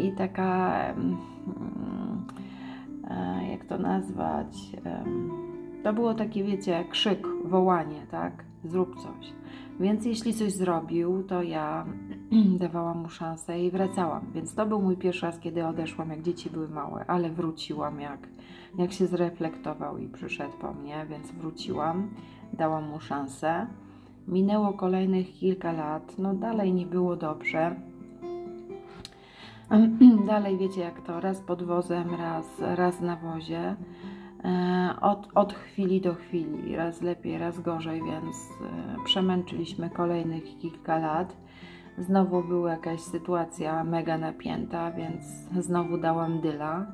i 0.02 0.12
taka, 0.12 0.80
jak 3.50 3.64
to 3.64 3.78
nazwać, 3.78 4.72
to 5.82 5.92
było 5.92 6.14
takie, 6.14 6.44
wiecie, 6.44 6.84
krzyk, 6.90 7.26
wołanie, 7.44 8.06
tak? 8.10 8.44
Zrób 8.64 8.96
coś. 8.96 9.32
Więc 9.80 10.06
jeśli 10.06 10.34
coś 10.34 10.52
zrobił, 10.52 11.22
to 11.22 11.42
ja 11.42 11.86
dawałam 12.60 12.98
mu 12.98 13.08
szansę 13.08 13.60
i 13.60 13.70
wracałam. 13.70 14.26
Więc 14.34 14.54
to 14.54 14.66
był 14.66 14.82
mój 14.82 14.96
pierwszy 14.96 15.26
raz, 15.26 15.38
kiedy 15.38 15.66
odeszłam, 15.66 16.10
jak 16.10 16.22
dzieci 16.22 16.50
były 16.50 16.68
małe, 16.68 17.04
ale 17.06 17.30
wróciłam, 17.30 18.00
jak, 18.00 18.28
jak 18.78 18.92
się 18.92 19.06
zreflektował 19.06 19.98
i 19.98 20.08
przyszedł 20.08 20.52
po 20.60 20.72
mnie, 20.74 21.06
więc 21.10 21.30
wróciłam, 21.30 22.10
dałam 22.52 22.88
mu 22.88 23.00
szansę. 23.00 23.66
Minęło 24.28 24.72
kolejnych 24.72 25.32
kilka 25.32 25.72
lat, 25.72 26.18
no 26.18 26.34
dalej 26.34 26.72
nie 26.72 26.86
było 26.86 27.16
dobrze 27.16 27.76
Dalej 30.26 30.58
wiecie 30.58 30.80
jak 30.80 31.00
to, 31.00 31.20
raz 31.20 31.40
pod 31.40 31.62
wozem, 31.62 32.14
raz, 32.14 32.46
raz 32.60 33.00
na 33.00 33.16
wozie. 33.16 33.76
E, 34.44 34.94
od, 35.00 35.28
od 35.34 35.52
chwili 35.52 36.00
do 36.00 36.14
chwili, 36.14 36.76
raz 36.76 37.02
lepiej, 37.02 37.38
raz 37.38 37.60
gorzej, 37.60 38.02
więc 38.02 38.36
e, 38.36 39.04
przemęczyliśmy 39.04 39.90
kolejnych 39.90 40.58
kilka 40.58 40.98
lat. 40.98 41.36
Znowu 41.98 42.42
była 42.42 42.70
jakaś 42.70 43.00
sytuacja 43.00 43.84
mega 43.84 44.18
napięta, 44.18 44.90
więc 44.90 45.22
znowu 45.64 45.98
dałam 45.98 46.40
dyla. 46.40 46.86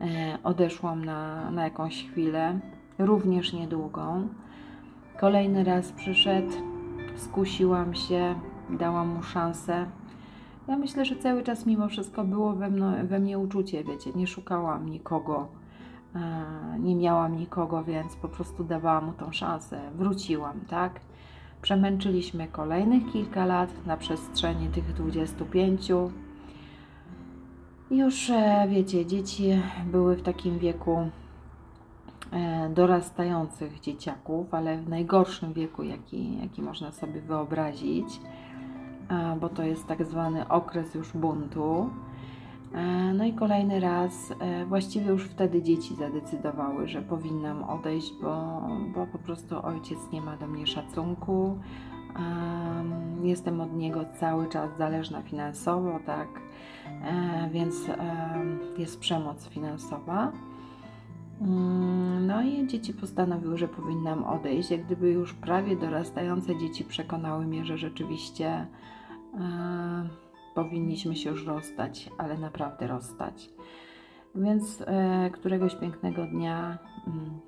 E, 0.00 0.38
odeszłam 0.44 1.04
na, 1.04 1.50
na 1.50 1.64
jakąś 1.64 2.04
chwilę, 2.04 2.60
również 2.98 3.52
niedługą. 3.52 4.28
Kolejny 5.20 5.64
raz 5.64 5.92
przyszedł, 5.92 6.52
skusiłam 7.16 7.94
się, 7.94 8.34
dałam 8.70 9.08
mu 9.08 9.22
szansę 9.22 9.86
ja 10.68 10.76
myślę, 10.76 11.04
że 11.04 11.16
cały 11.16 11.42
czas 11.42 11.66
mimo 11.66 11.88
wszystko 11.88 12.24
było 12.24 12.52
we, 12.52 12.70
mno, 12.70 12.92
we 13.04 13.18
mnie 13.18 13.38
uczucie, 13.38 13.84
wiecie, 13.84 14.10
nie 14.14 14.26
szukałam 14.26 14.88
nikogo, 14.88 15.48
e, 16.14 16.78
nie 16.78 16.96
miałam 16.96 17.36
nikogo, 17.36 17.84
więc 17.84 18.16
po 18.16 18.28
prostu 18.28 18.64
dawałam 18.64 19.04
mu 19.06 19.12
tą 19.12 19.32
szansę. 19.32 19.80
Wróciłam, 19.94 20.60
tak? 20.60 21.00
Przemęczyliśmy 21.62 22.48
kolejnych 22.48 23.12
kilka 23.12 23.46
lat 23.46 23.86
na 23.86 23.96
przestrzeni 23.96 24.68
tych 24.68 24.92
25. 24.92 26.10
Już, 27.90 28.30
e, 28.30 28.66
wiecie, 28.70 29.06
dzieci 29.06 29.62
były 29.86 30.16
w 30.16 30.22
takim 30.22 30.58
wieku 30.58 31.08
e, 32.32 32.68
dorastających 32.74 33.80
dzieciaków, 33.80 34.54
ale 34.54 34.78
w 34.78 34.88
najgorszym 34.88 35.52
wieku, 35.52 35.82
jaki, 35.82 36.40
jaki 36.40 36.62
można 36.62 36.92
sobie 36.92 37.20
wyobrazić 37.20 38.20
bo 39.40 39.48
to 39.48 39.62
jest 39.62 39.86
tak 39.86 40.04
zwany 40.04 40.48
okres 40.48 40.94
już 40.94 41.12
buntu. 41.12 41.90
E, 42.74 43.12
no 43.14 43.24
i 43.24 43.32
kolejny 43.32 43.80
raz, 43.80 44.32
e, 44.40 44.64
właściwie 44.66 45.10
już 45.10 45.24
wtedy 45.24 45.62
dzieci 45.62 45.94
zadecydowały, 45.94 46.88
że 46.88 47.02
powinnam 47.02 47.64
odejść, 47.64 48.14
bo, 48.22 48.62
bo 48.94 49.06
po 49.06 49.18
prostu 49.18 49.66
ojciec 49.66 49.98
nie 50.12 50.20
ma 50.20 50.36
do 50.36 50.46
mnie 50.46 50.66
szacunku. 50.66 51.58
Jestem 53.22 53.60
od 53.60 53.76
niego 53.76 54.00
cały 54.20 54.48
czas 54.48 54.70
zależna 54.78 55.22
finansowo, 55.22 55.98
tak, 56.06 56.28
e, 56.86 57.48
więc 57.52 57.74
jest 58.78 59.00
przemoc 59.00 59.48
finansowa. 59.48 60.32
Mm, 61.40 62.26
no 62.26 62.42
i 62.42 62.66
dzieci 62.66 62.94
postanowiły, 62.94 63.58
że 63.58 63.68
powinnam 63.68 64.24
odejść. 64.24 64.70
Jak 64.70 64.84
gdyby 64.84 65.10
już 65.10 65.34
prawie 65.34 65.76
dorastające 65.76 66.58
dzieci 66.58 66.84
przekonały 66.84 67.46
mnie, 67.46 67.64
że 67.64 67.78
rzeczywiście 67.78 68.46
e, 68.48 70.08
powinniśmy 70.54 71.16
się 71.16 71.30
już 71.30 71.46
rozstać, 71.46 72.10
ale 72.18 72.38
naprawdę 72.38 72.86
rozstać. 72.86 73.50
Więc 74.34 74.82
e, 74.86 75.30
któregoś 75.30 75.74
pięknego 75.74 76.26
dnia, 76.26 76.78
mm, 77.06 77.40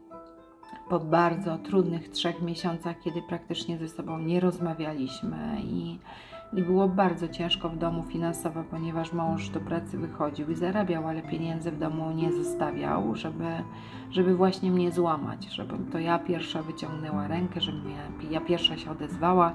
po 0.89 1.01
bardzo 1.01 1.59
trudnych 1.59 2.09
trzech 2.09 2.43
miesiącach, 2.43 3.01
kiedy 3.01 3.23
praktycznie 3.23 3.79
ze 3.79 3.89
sobą 3.89 4.19
nie 4.19 4.41
rozmawialiśmy 4.41 5.57
i 5.65 5.99
i 6.57 6.63
było 6.63 6.89
bardzo 6.89 7.29
ciężko 7.29 7.69
w 7.69 7.77
domu 7.77 8.03
finansowo, 8.03 8.65
ponieważ 8.71 9.13
mąż 9.13 9.49
do 9.49 9.61
pracy 9.61 9.99
wychodził 9.99 10.51
i 10.51 10.55
zarabiał, 10.55 11.09
ale 11.09 11.23
pieniędzy 11.23 11.71
w 11.71 11.79
domu 11.79 12.11
nie 12.11 12.33
zostawiał, 12.33 13.17
żeby, 13.17 13.45
żeby 14.11 14.37
właśnie 14.37 14.71
mnie 14.71 14.93
złamać, 14.93 15.47
żebym 15.55 15.87
to 15.87 15.99
ja 15.99 16.19
pierwsza 16.19 16.63
wyciągnęła 16.63 17.29
rękę, 17.29 17.61
żebym 17.61 17.91
ja, 17.91 18.31
ja 18.31 18.41
pierwsza 18.41 18.77
się 18.77 18.91
odezwała 18.91 19.53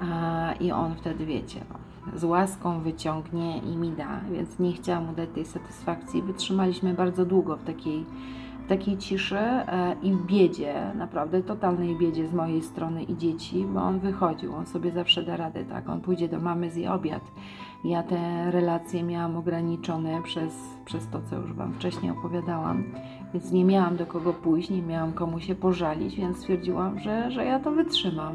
a, 0.00 0.52
i 0.60 0.72
on 0.72 0.94
wtedy, 0.94 1.26
wiecie, 1.26 1.60
no, 1.70 1.78
z 2.18 2.24
łaską 2.24 2.80
wyciągnie 2.80 3.58
i 3.58 3.76
mi 3.76 3.90
da, 3.90 4.20
więc 4.32 4.58
nie 4.58 4.72
chciałam 4.72 5.06
mu 5.06 5.12
dać 5.12 5.28
tej 5.34 5.44
satysfakcji. 5.44 6.22
Wytrzymaliśmy 6.22 6.94
bardzo 6.94 7.26
długo 7.26 7.56
w 7.56 7.64
takiej 7.64 8.06
takiej 8.68 8.98
ciszy 8.98 9.36
e, 9.36 9.96
i 10.02 10.12
biedzie, 10.12 10.92
naprawdę 10.94 11.42
totalnej 11.42 11.96
biedzie 11.96 12.28
z 12.28 12.32
mojej 12.34 12.62
strony 12.62 13.02
i 13.02 13.16
dzieci, 13.16 13.66
bo 13.74 13.80
on 13.80 13.98
wychodził, 13.98 14.54
on 14.54 14.66
sobie 14.66 14.90
zawsze 14.90 15.22
da 15.22 15.36
radę, 15.36 15.64
tak, 15.64 15.88
on 15.88 16.00
pójdzie 16.00 16.28
do 16.28 16.40
mamy 16.40 16.70
zje 16.70 16.92
obiad. 16.92 17.22
Ja 17.84 18.02
te 18.02 18.50
relacje 18.50 19.02
miałam 19.02 19.36
ograniczone 19.36 20.22
przez, 20.22 20.54
przez 20.84 21.08
to, 21.08 21.20
co 21.30 21.36
już 21.36 21.52
Wam 21.52 21.72
wcześniej 21.72 22.12
opowiadałam, 22.12 22.84
więc 23.34 23.52
nie 23.52 23.64
miałam 23.64 23.96
do 23.96 24.06
kogo 24.06 24.32
pójść, 24.32 24.70
nie 24.70 24.82
miałam 24.82 25.12
komu 25.12 25.40
się 25.40 25.54
pożalić, 25.54 26.16
więc 26.16 26.38
stwierdziłam, 26.38 26.98
że, 26.98 27.30
że 27.30 27.44
ja 27.44 27.60
to 27.60 27.72
wytrzymam. 27.72 28.32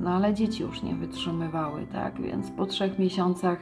No 0.00 0.10
ale 0.10 0.34
dzieci 0.34 0.62
już 0.62 0.82
nie 0.82 0.94
wytrzymywały, 0.94 1.86
tak, 1.92 2.20
więc 2.20 2.50
po 2.50 2.66
trzech 2.66 2.98
miesiącach, 2.98 3.58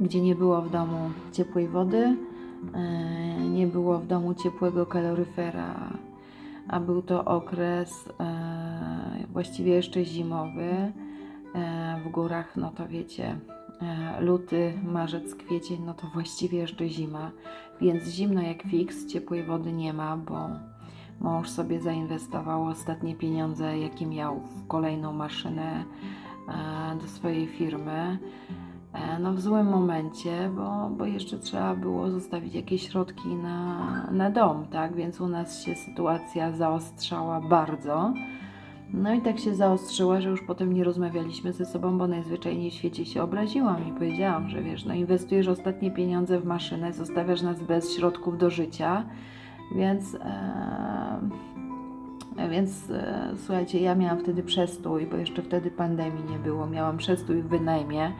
gdzie 0.00 0.20
nie 0.20 0.34
było 0.34 0.62
w 0.62 0.70
domu 0.70 1.10
ciepłej 1.32 1.68
wody, 1.68 2.16
nie 3.50 3.66
było 3.66 3.98
w 3.98 4.06
domu 4.06 4.34
ciepłego 4.34 4.86
kaloryfera, 4.86 5.74
a 6.68 6.80
był 6.80 7.02
to 7.02 7.24
okres 7.24 8.08
e, 8.20 9.26
właściwie 9.32 9.72
jeszcze 9.72 10.04
zimowy. 10.04 10.92
E, 11.54 12.00
w 12.04 12.10
górach, 12.10 12.56
no 12.56 12.70
to 12.70 12.88
wiecie, 12.88 13.38
luty, 14.20 14.72
marzec, 14.84 15.34
kwiecień, 15.34 15.82
no 15.86 15.94
to 15.94 16.06
właściwie 16.06 16.58
jeszcze 16.58 16.88
zima, 16.88 17.30
więc 17.80 18.08
zimno 18.08 18.42
jak 18.42 18.62
fix, 18.62 19.06
ciepłej 19.06 19.44
wody 19.44 19.72
nie 19.72 19.92
ma, 19.92 20.16
bo 20.16 20.48
mąż 21.20 21.50
sobie 21.50 21.80
zainwestował 21.80 22.66
ostatnie 22.66 23.14
pieniądze, 23.14 23.78
jakie 23.78 24.06
miał 24.06 24.40
w 24.40 24.66
kolejną 24.66 25.12
maszynę 25.12 25.84
do 27.02 27.08
swojej 27.08 27.46
firmy. 27.46 28.18
No, 29.20 29.32
w 29.32 29.40
złym 29.40 29.66
momencie, 29.66 30.50
bo, 30.56 30.90
bo 30.98 31.04
jeszcze 31.04 31.38
trzeba 31.38 31.74
było 31.74 32.10
zostawić 32.10 32.54
jakieś 32.54 32.88
środki 32.88 33.28
na, 33.28 34.06
na 34.10 34.30
dom, 34.30 34.66
tak? 34.66 34.96
Więc 34.96 35.20
u 35.20 35.28
nas 35.28 35.64
się 35.64 35.74
sytuacja 35.74 36.52
zaostrzała 36.52 37.40
bardzo. 37.40 38.12
No 38.92 39.14
i 39.14 39.20
tak 39.20 39.38
się 39.38 39.54
zaostrzyła, 39.54 40.20
że 40.20 40.28
już 40.28 40.42
potem 40.42 40.72
nie 40.72 40.84
rozmawialiśmy 40.84 41.52
ze 41.52 41.66
sobą, 41.66 41.98
bo 41.98 42.06
najzwyczajniej 42.06 42.70
w 42.70 42.74
świecie 42.74 43.06
się 43.06 43.22
obraziłam 43.22 43.88
i 43.88 43.92
powiedziałam, 43.92 44.48
że 44.48 44.62
wiesz, 44.62 44.84
no 44.84 44.94
inwestujesz 44.94 45.48
ostatnie 45.48 45.90
pieniądze 45.90 46.40
w 46.40 46.44
maszynę, 46.44 46.92
zostawiasz 46.92 47.42
nas 47.42 47.62
bez 47.62 47.96
środków 47.96 48.38
do 48.38 48.50
życia, 48.50 49.04
więc. 49.74 50.14
E, 50.14 51.52
więc 52.50 52.90
e, 52.90 53.32
słuchajcie, 53.36 53.80
ja 53.80 53.94
miałam 53.94 54.18
wtedy 54.18 54.42
przestój, 54.42 55.06
bo 55.06 55.16
jeszcze 55.16 55.42
wtedy 55.42 55.70
pandemii 55.70 56.24
nie 56.30 56.38
było. 56.38 56.66
Miałam 56.66 56.96
przestój 56.96 57.42
w 57.42 57.48
wynajmie 57.48 58.12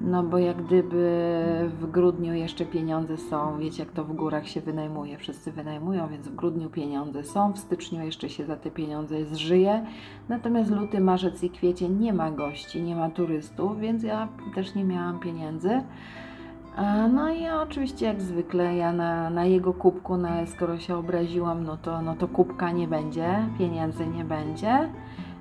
No 0.00 0.22
bo 0.22 0.38
jak 0.38 0.62
gdyby 0.62 1.70
w 1.80 1.90
grudniu 1.90 2.34
jeszcze 2.34 2.66
pieniądze 2.66 3.16
są, 3.16 3.58
wiecie 3.58 3.82
jak 3.82 3.92
to 3.92 4.04
w 4.04 4.12
górach 4.12 4.48
się 4.48 4.60
wynajmuje, 4.60 5.18
wszyscy 5.18 5.52
wynajmują, 5.52 6.08
więc 6.08 6.28
w 6.28 6.34
grudniu 6.34 6.70
pieniądze 6.70 7.24
są, 7.24 7.52
w 7.52 7.58
styczniu 7.58 8.04
jeszcze 8.04 8.28
się 8.28 8.44
za 8.44 8.56
te 8.56 8.70
pieniądze 8.70 9.24
zżyje, 9.24 9.86
natomiast 10.28 10.70
luty, 10.70 11.00
marzec 11.00 11.42
i 11.42 11.50
kwiecień 11.50 11.98
nie 11.98 12.12
ma 12.12 12.30
gości, 12.30 12.82
nie 12.82 12.96
ma 12.96 13.10
turystów, 13.10 13.80
więc 13.80 14.02
ja 14.02 14.28
też 14.54 14.74
nie 14.74 14.84
miałam 14.84 15.20
pieniędzy. 15.20 15.80
No 17.12 17.30
i 17.30 17.42
ja 17.42 17.62
oczywiście 17.62 18.06
jak 18.06 18.22
zwykle 18.22 18.76
ja 18.76 18.92
na, 18.92 19.30
na 19.30 19.44
jego 19.44 19.74
kubku, 19.74 20.16
no 20.16 20.28
ale 20.28 20.46
skoro 20.46 20.78
się 20.78 20.96
obraziłam, 20.96 21.64
no 21.64 21.76
to, 21.76 22.02
no 22.02 22.14
to 22.14 22.28
kubka 22.28 22.70
nie 22.70 22.88
będzie, 22.88 23.48
pieniędzy 23.58 24.06
nie 24.06 24.24
będzie. 24.24 24.88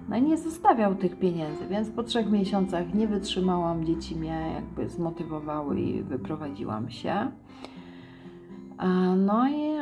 No 0.10 0.18
i 0.18 0.22
nie 0.22 0.38
zostawiał 0.38 0.96
tych 0.96 1.20
pieniędzy, 1.20 1.68
więc 1.68 1.89
po 1.89 2.04
trzech 2.04 2.32
miesiącach 2.32 2.94
nie 2.94 3.08
wytrzymałam, 3.08 3.86
dzieci 3.86 4.16
mnie 4.16 4.51
jakby 4.56 4.89
zmotywowały 4.89 5.80
i 5.82 6.04
wyprowadziłam 6.04 6.89
się. 6.89 7.32
No 9.18 9.50
i 9.50 9.80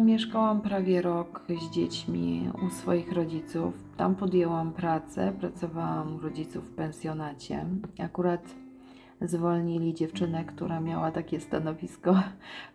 mieszkałam 0.00 0.60
prawie 0.60 1.02
rok 1.02 1.42
z 1.60 1.70
dziećmi 1.70 2.50
u 2.66 2.70
swoich 2.70 3.12
rodziców. 3.12 3.74
Tam 3.96 4.14
podjęłam 4.14 4.72
pracę, 4.72 5.32
pracowałam 5.40 6.16
u 6.16 6.18
rodziców 6.18 6.64
w 6.64 6.74
pensjonacie. 6.74 7.64
Akurat 8.04 8.54
zwolnili 9.20 9.94
dziewczynę, 9.94 10.44
która 10.44 10.80
miała 10.80 11.10
takie 11.10 11.40
stanowisko 11.40 12.14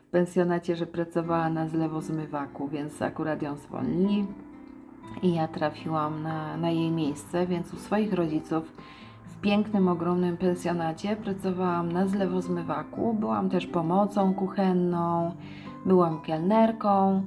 w 0.08 0.12
pensjonacie, 0.12 0.76
że 0.76 0.86
pracowała 0.86 1.50
na 1.50 1.68
zlewozmywaku, 1.68 2.68
więc 2.68 3.02
akurat 3.02 3.42
ją 3.42 3.56
zwolnili 3.58 4.26
i 5.22 5.34
ja 5.34 5.48
trafiłam 5.48 6.24
na, 6.24 6.58
na 6.58 6.70
jej 6.70 6.92
miejsce, 6.92 7.48
więc 7.48 7.74
u 7.74 7.78
swoich 7.78 8.14
rodziców 8.14 8.74
w 9.26 9.42
pięknym, 9.42 9.88
ogromnym 9.88 10.38
pensjonacie 10.38 11.16
pracowałam 11.16 11.92
na 11.92 12.08
zlewozmywaku. 12.08 13.14
Byłam 13.14 13.50
też 13.50 13.68
pomocą 13.68 14.34
kuchenną, 14.34 15.32
byłam 15.86 16.22
kelnerką. 16.22 17.24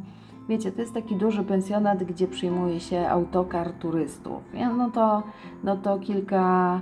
Wiecie, 0.48 0.72
to 0.72 0.80
jest 0.80 0.94
taki 0.94 1.16
duży 1.16 1.44
pensjonat, 1.44 2.04
gdzie 2.04 2.28
przyjmuje 2.28 2.80
się 2.80 3.08
autokar 3.08 3.72
turystów. 3.72 4.42
No 4.76 4.90
to, 4.90 5.22
no 5.64 5.76
to 5.76 5.98
kilka, 5.98 6.80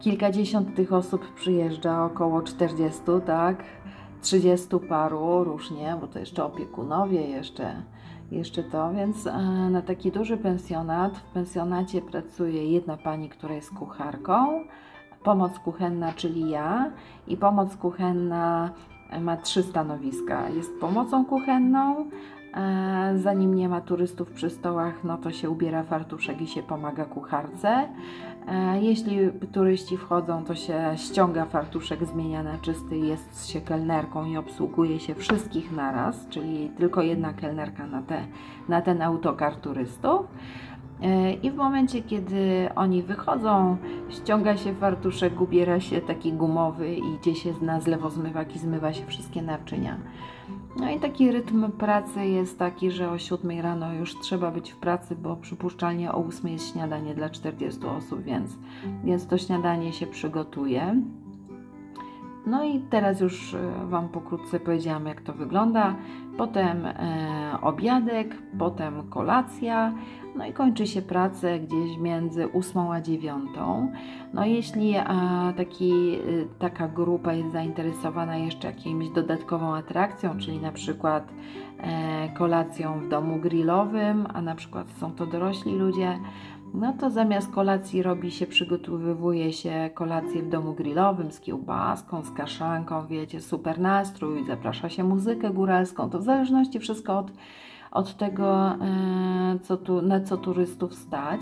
kilkadziesiąt 0.00 0.74
tych 0.74 0.92
osób 0.92 1.34
przyjeżdża, 1.34 2.04
około 2.04 2.42
40, 2.42 3.00
tak? 3.26 3.64
30 4.22 4.68
paru 4.88 5.44
różnie, 5.44 5.96
bo 6.00 6.06
to 6.06 6.18
jeszcze 6.18 6.44
opiekunowie, 6.44 7.20
jeszcze, 7.20 7.82
jeszcze 8.34 8.62
to, 8.62 8.92
więc 8.92 9.26
e, 9.26 9.32
na 9.70 9.82
taki 9.82 10.12
duży 10.12 10.36
pensjonat, 10.36 11.18
w 11.18 11.22
pensjonacie 11.22 12.02
pracuje 12.02 12.72
jedna 12.72 12.96
pani, 12.96 13.28
która 13.28 13.54
jest 13.54 13.70
kucharką, 13.70 14.64
pomoc 15.24 15.58
kuchenna, 15.58 16.12
czyli 16.12 16.50
ja 16.50 16.90
i 17.26 17.36
pomoc 17.36 17.76
kuchenna 17.76 18.70
ma 19.20 19.36
trzy 19.36 19.62
stanowiska. 19.62 20.48
Jest 20.48 20.80
pomocą 20.80 21.24
kuchenną, 21.24 22.10
e, 22.54 23.14
zanim 23.22 23.54
nie 23.54 23.68
ma 23.68 23.80
turystów 23.80 24.30
przy 24.30 24.50
stołach, 24.50 25.04
no 25.04 25.18
to 25.18 25.30
się 25.30 25.50
ubiera 25.50 25.82
fartuszek 25.82 26.40
i 26.40 26.46
się 26.46 26.62
pomaga 26.62 27.04
kucharce. 27.04 27.88
E, 28.48 28.80
Jeśli 28.80 29.16
turyści 29.52 29.96
wchodzą, 29.96 30.44
to 30.44 30.54
się 30.54 30.92
ściąga 30.96 31.44
fartuszek, 31.44 32.04
zmienia 32.04 32.42
na 32.42 32.58
czysty, 32.58 32.98
jest 32.98 33.50
się 33.50 33.60
kelnerką 33.60 34.24
i 34.24 34.36
obsługuje 34.36 35.00
się 35.00 35.14
wszystkich 35.14 35.72
naraz, 35.72 36.28
czyli 36.28 36.70
tylko 36.78 37.02
jedna 37.02 37.32
kelnerka 37.32 37.86
na, 37.86 38.02
na 38.68 38.82
ten 38.82 39.02
autokar 39.02 39.56
turystów. 39.56 40.26
E, 41.04 41.32
I 41.32 41.50
w 41.50 41.54
momencie, 41.54 42.02
kiedy 42.02 42.68
oni 42.76 43.02
wychodzą, 43.02 43.76
ściąga 44.08 44.56
się 44.56 44.74
fartuszek, 44.74 45.40
ubiera 45.40 45.80
się 45.80 46.00
taki 46.00 46.32
gumowy 46.32 46.94
i 46.94 47.14
idzie 47.14 47.34
się 47.34 47.54
na 47.62 47.80
zlewozmywak 47.80 48.56
i 48.56 48.58
zmywa 48.58 48.92
się 48.92 49.06
wszystkie 49.06 49.42
naczynia. 49.42 49.98
No 50.76 50.90
i 50.90 51.00
taki 51.00 51.32
rytm 51.32 51.72
pracy 51.72 52.26
jest 52.26 52.58
taki, 52.58 52.90
że 52.90 53.10
o 53.10 53.18
7 53.18 53.60
rano 53.60 53.92
już 53.92 54.18
trzeba 54.20 54.50
być 54.50 54.70
w 54.70 54.76
pracy, 54.76 55.16
bo 55.16 55.36
przypuszczalnie 55.36 56.12
o 56.12 56.24
8 56.26 56.48
jest 56.50 56.72
śniadanie 56.72 57.14
dla 57.14 57.30
40 57.30 57.86
osób, 57.86 58.22
więc, 58.22 58.50
więc 59.04 59.26
to 59.26 59.38
śniadanie 59.38 59.92
się 59.92 60.06
przygotuje. 60.06 61.02
No 62.46 62.64
i 62.64 62.80
teraz 62.80 63.20
już 63.20 63.54
e, 63.54 63.86
Wam 63.86 64.08
pokrótce 64.08 64.60
powiedziałam, 64.60 65.06
jak 65.06 65.20
to 65.20 65.32
wygląda. 65.32 65.94
Potem 66.36 66.86
e, 66.86 67.58
obiadek, 67.62 68.36
potem 68.58 69.10
kolacja, 69.10 69.94
no 70.34 70.46
i 70.46 70.52
kończy 70.52 70.86
się 70.86 71.02
pracę 71.02 71.60
gdzieś 71.60 71.98
między 71.98 72.52
8 72.52 72.78
a 72.78 73.00
9. 73.00 73.50
No 74.34 74.44
jeśli 74.44 74.94
e, 74.96 75.04
taki, 75.56 76.14
e, 76.14 76.18
taka 76.58 76.88
grupa 76.88 77.32
jest 77.32 77.52
zainteresowana 77.52 78.36
jeszcze 78.36 78.68
jakimś 78.68 79.08
dodatkową 79.08 79.74
atrakcją, 79.74 80.38
czyli 80.38 80.58
na 80.58 80.72
przykład 80.72 81.28
e, 81.78 82.28
kolacją 82.28 83.00
w 83.00 83.08
domu 83.08 83.36
grillowym, 83.36 84.26
a 84.34 84.42
na 84.42 84.54
przykład 84.54 84.86
są 85.00 85.12
to 85.12 85.26
dorośli 85.26 85.76
ludzie, 85.76 86.18
no 86.74 86.92
to 86.92 87.10
zamiast 87.10 87.52
kolacji 87.52 88.02
robi 88.02 88.30
się, 88.30 88.46
przygotowywuje 88.46 89.52
się 89.52 89.90
kolację 89.94 90.42
w 90.42 90.48
domu 90.48 90.72
grillowym 90.72 91.32
z 91.32 91.40
kiełbaską, 91.40 92.22
z 92.22 92.30
kaszanką, 92.30 93.06
wiecie, 93.06 93.40
super 93.40 93.80
nastrój, 93.80 94.44
zaprasza 94.44 94.88
się 94.88 95.04
muzykę 95.04 95.50
góralską, 95.50 96.10
to 96.10 96.18
w 96.18 96.22
zależności 96.22 96.80
wszystko 96.80 97.18
od, 97.18 97.32
od 97.94 98.16
tego, 98.16 98.66
e, 98.66 99.58
co 99.62 99.76
tu, 99.76 100.02
na 100.02 100.20
co 100.20 100.36
turystów 100.36 100.94
stać. 100.94 101.40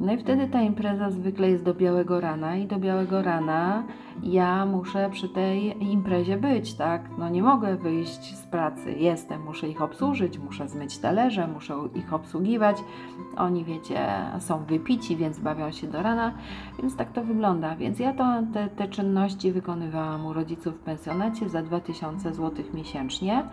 No 0.00 0.12
i 0.12 0.18
wtedy 0.18 0.48
ta 0.48 0.62
impreza 0.62 1.10
zwykle 1.10 1.50
jest 1.50 1.64
do 1.64 1.74
białego 1.74 2.20
rana 2.20 2.56
i 2.56 2.66
do 2.66 2.78
białego 2.78 3.22
rana 3.22 3.84
ja 4.22 4.66
muszę 4.66 5.10
przy 5.12 5.28
tej 5.28 5.84
imprezie 5.84 6.36
być, 6.36 6.74
tak? 6.74 7.02
No 7.18 7.28
nie 7.28 7.42
mogę 7.42 7.76
wyjść 7.76 8.36
z 8.36 8.46
pracy, 8.46 8.92
jestem, 8.92 9.42
muszę 9.42 9.68
ich 9.68 9.82
obsłużyć, 9.82 10.38
muszę 10.38 10.68
zmyć 10.68 10.98
talerze, 10.98 11.48
muszę 11.48 11.74
ich 11.94 12.12
obsługiwać. 12.12 12.76
Oni, 13.36 13.64
wiecie, 13.64 14.06
są 14.38 14.64
wypici, 14.64 15.16
więc 15.16 15.38
bawią 15.38 15.72
się 15.72 15.86
do 15.86 16.02
rana, 16.02 16.34
więc 16.78 16.96
tak 16.96 17.12
to 17.12 17.24
wygląda. 17.24 17.76
Więc 17.76 17.98
ja 17.98 18.12
to, 18.12 18.24
te, 18.52 18.68
te 18.68 18.88
czynności 18.88 19.52
wykonywałam 19.52 20.26
u 20.26 20.32
rodziców 20.32 20.74
w 20.74 20.84
pensjonacie 20.84 21.48
za 21.48 21.62
2000 21.62 22.34
zł 22.34 22.64
miesięcznie, 22.74 23.44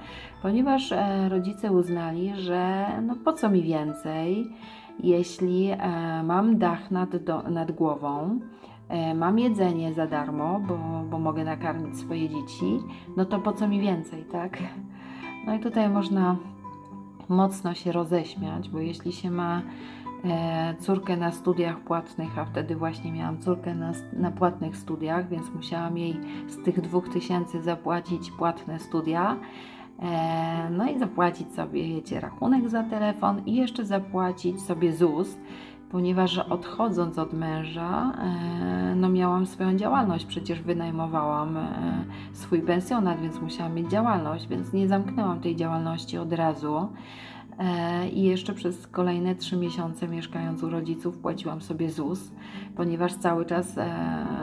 ponieważ 0.41 0.91
e, 0.91 1.29
rodzice 1.29 1.71
uznali, 1.71 2.33
że 2.35 2.85
no 3.01 3.15
po 3.25 3.33
co 3.33 3.49
mi 3.49 3.61
więcej, 3.61 4.51
jeśli 4.99 5.69
e, 5.71 5.77
mam 6.23 6.57
dach 6.57 6.91
nad, 6.91 7.15
do, 7.15 7.41
nad 7.41 7.71
głową, 7.71 8.39
e, 8.89 9.13
mam 9.13 9.39
jedzenie 9.39 9.93
za 9.93 10.07
darmo, 10.07 10.59
bo, 10.67 10.77
bo 11.09 11.19
mogę 11.19 11.43
nakarmić 11.43 11.99
swoje 11.99 12.29
dzieci, 12.29 12.79
no 13.17 13.25
to 13.25 13.39
po 13.39 13.53
co 13.53 13.67
mi 13.67 13.81
więcej, 13.81 14.23
tak? 14.31 14.57
No 15.47 15.53
i 15.53 15.59
tutaj 15.59 15.89
można 15.89 16.35
mocno 17.29 17.73
się 17.73 17.91
roześmiać, 17.91 18.69
bo 18.69 18.79
jeśli 18.79 19.13
się 19.13 19.31
ma 19.31 19.61
e, 20.25 20.75
córkę 20.79 21.17
na 21.17 21.31
studiach 21.31 21.79
płatnych, 21.79 22.39
a 22.39 22.45
wtedy 22.45 22.75
właśnie 22.75 23.11
miałam 23.11 23.37
córkę 23.39 23.75
na, 23.75 23.91
na 24.13 24.31
płatnych 24.31 24.77
studiach, 24.77 25.29
więc 25.29 25.53
musiałam 25.55 25.97
jej 25.97 26.19
z 26.47 26.63
tych 26.63 26.81
dwóch 26.81 27.09
tysięcy 27.09 27.61
zapłacić 27.61 28.31
płatne 28.31 28.79
studia. 28.79 29.37
E, 29.99 30.69
no 30.69 30.91
i 30.91 30.99
zapłacić 30.99 31.53
sobie, 31.53 31.83
wiecie, 31.83 32.19
rachunek 32.19 32.69
za 32.69 32.83
telefon 32.83 33.41
i 33.45 33.55
jeszcze 33.55 33.85
zapłacić 33.85 34.61
sobie 34.61 34.93
ZUS, 34.93 35.37
ponieważ 35.91 36.37
odchodząc 36.37 37.19
od 37.19 37.33
męża, 37.33 38.11
e, 38.11 38.95
no 38.95 39.09
miałam 39.09 39.45
swoją 39.45 39.77
działalność, 39.77 40.25
przecież 40.25 40.61
wynajmowałam 40.61 41.57
e, 41.57 42.05
swój 42.33 42.61
pensjonat, 42.61 43.21
więc 43.21 43.41
musiałam 43.41 43.73
mieć 43.73 43.91
działalność, 43.91 44.47
więc 44.47 44.73
nie 44.73 44.87
zamknęłam 44.87 45.39
tej 45.39 45.55
działalności 45.55 46.17
od 46.17 46.33
razu. 46.33 46.87
I 48.13 48.23
jeszcze 48.23 48.53
przez 48.53 48.87
kolejne 48.87 49.35
trzy 49.35 49.57
miesiące 49.57 50.07
mieszkając 50.07 50.63
u 50.63 50.69
rodziców 50.69 51.17
płaciłam 51.17 51.61
sobie 51.61 51.89
ZUS, 51.89 52.31
ponieważ 52.75 53.13
cały 53.13 53.45
czas 53.45 53.75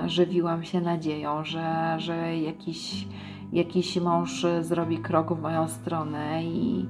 żywiłam 0.07 0.65
się 0.65 0.81
nadzieją, 0.81 1.45
że, 1.45 1.95
że 1.99 2.39
jakiś, 2.39 3.07
jakiś 3.55 4.01
mąż 4.01 4.47
zrobi 4.61 4.99
krok 4.99 5.35
w 5.35 5.43
moją 5.43 5.69
stronę 5.69 6.45
i, 6.45 6.87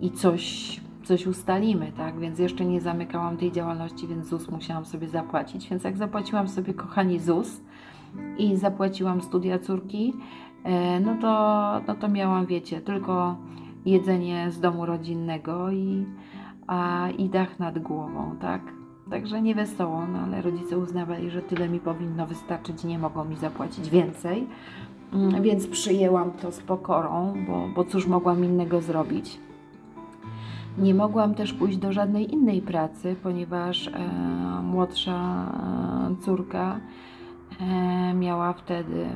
i 0.00 0.10
coś, 0.10 0.80
coś 1.04 1.26
ustalimy, 1.26 1.92
tak? 1.96 2.18
Więc 2.18 2.38
jeszcze 2.38 2.64
nie 2.64 2.80
zamykałam 2.80 3.36
tej 3.36 3.52
działalności, 3.52 4.06
więc 4.06 4.26
ZUS 4.26 4.50
musiałam 4.50 4.84
sobie 4.84 5.08
zapłacić. 5.08 5.68
Więc 5.68 5.84
jak 5.84 5.96
zapłaciłam 5.96 6.48
sobie, 6.48 6.74
kochani, 6.74 7.20
ZUS 7.20 7.60
i 8.38 8.56
zapłaciłam 8.56 9.20
studia 9.20 9.58
córki, 9.58 10.14
e, 10.64 11.00
no 11.00 11.16
to, 11.20 11.80
no 11.86 11.94
to 11.94 12.08
miałam, 12.08 12.46
wiecie, 12.46 12.80
tylko 12.80 13.36
jedzenie 13.86 14.50
z 14.50 14.60
domu 14.60 14.86
rodzinnego 14.86 15.70
i, 15.70 16.06
a, 16.66 17.08
i 17.18 17.28
dach 17.28 17.58
nad 17.58 17.78
głową, 17.78 18.36
tak? 18.40 18.62
Także 19.10 19.42
nie 19.42 19.54
wesoło, 19.54 20.06
no 20.06 20.18
ale 20.18 20.42
rodzice 20.42 20.78
uznawali, 20.78 21.30
że 21.30 21.42
tyle 21.42 21.68
mi 21.68 21.80
powinno 21.80 22.26
wystarczyć, 22.26 22.84
nie 22.84 22.98
mogą 22.98 23.24
mi 23.24 23.36
zapłacić 23.36 23.90
więcej. 23.90 24.46
Mm, 25.12 25.42
Więc 25.42 25.66
przyjęłam 25.66 26.30
to 26.32 26.52
z 26.52 26.60
pokorą, 26.60 27.34
bo, 27.46 27.68
bo 27.74 27.84
cóż 27.84 28.06
mogłam 28.06 28.44
innego 28.44 28.80
zrobić. 28.80 29.38
Nie 30.78 30.94
mogłam 30.94 31.34
też 31.34 31.52
pójść 31.52 31.78
do 31.78 31.92
żadnej 31.92 32.32
innej 32.34 32.62
pracy, 32.62 33.16
ponieważ 33.22 33.86
e, 33.88 33.90
młodsza 34.62 35.52
e, 36.12 36.24
córka 36.24 36.80
e, 37.60 38.14
miała 38.14 38.52
wtedy 38.52 39.06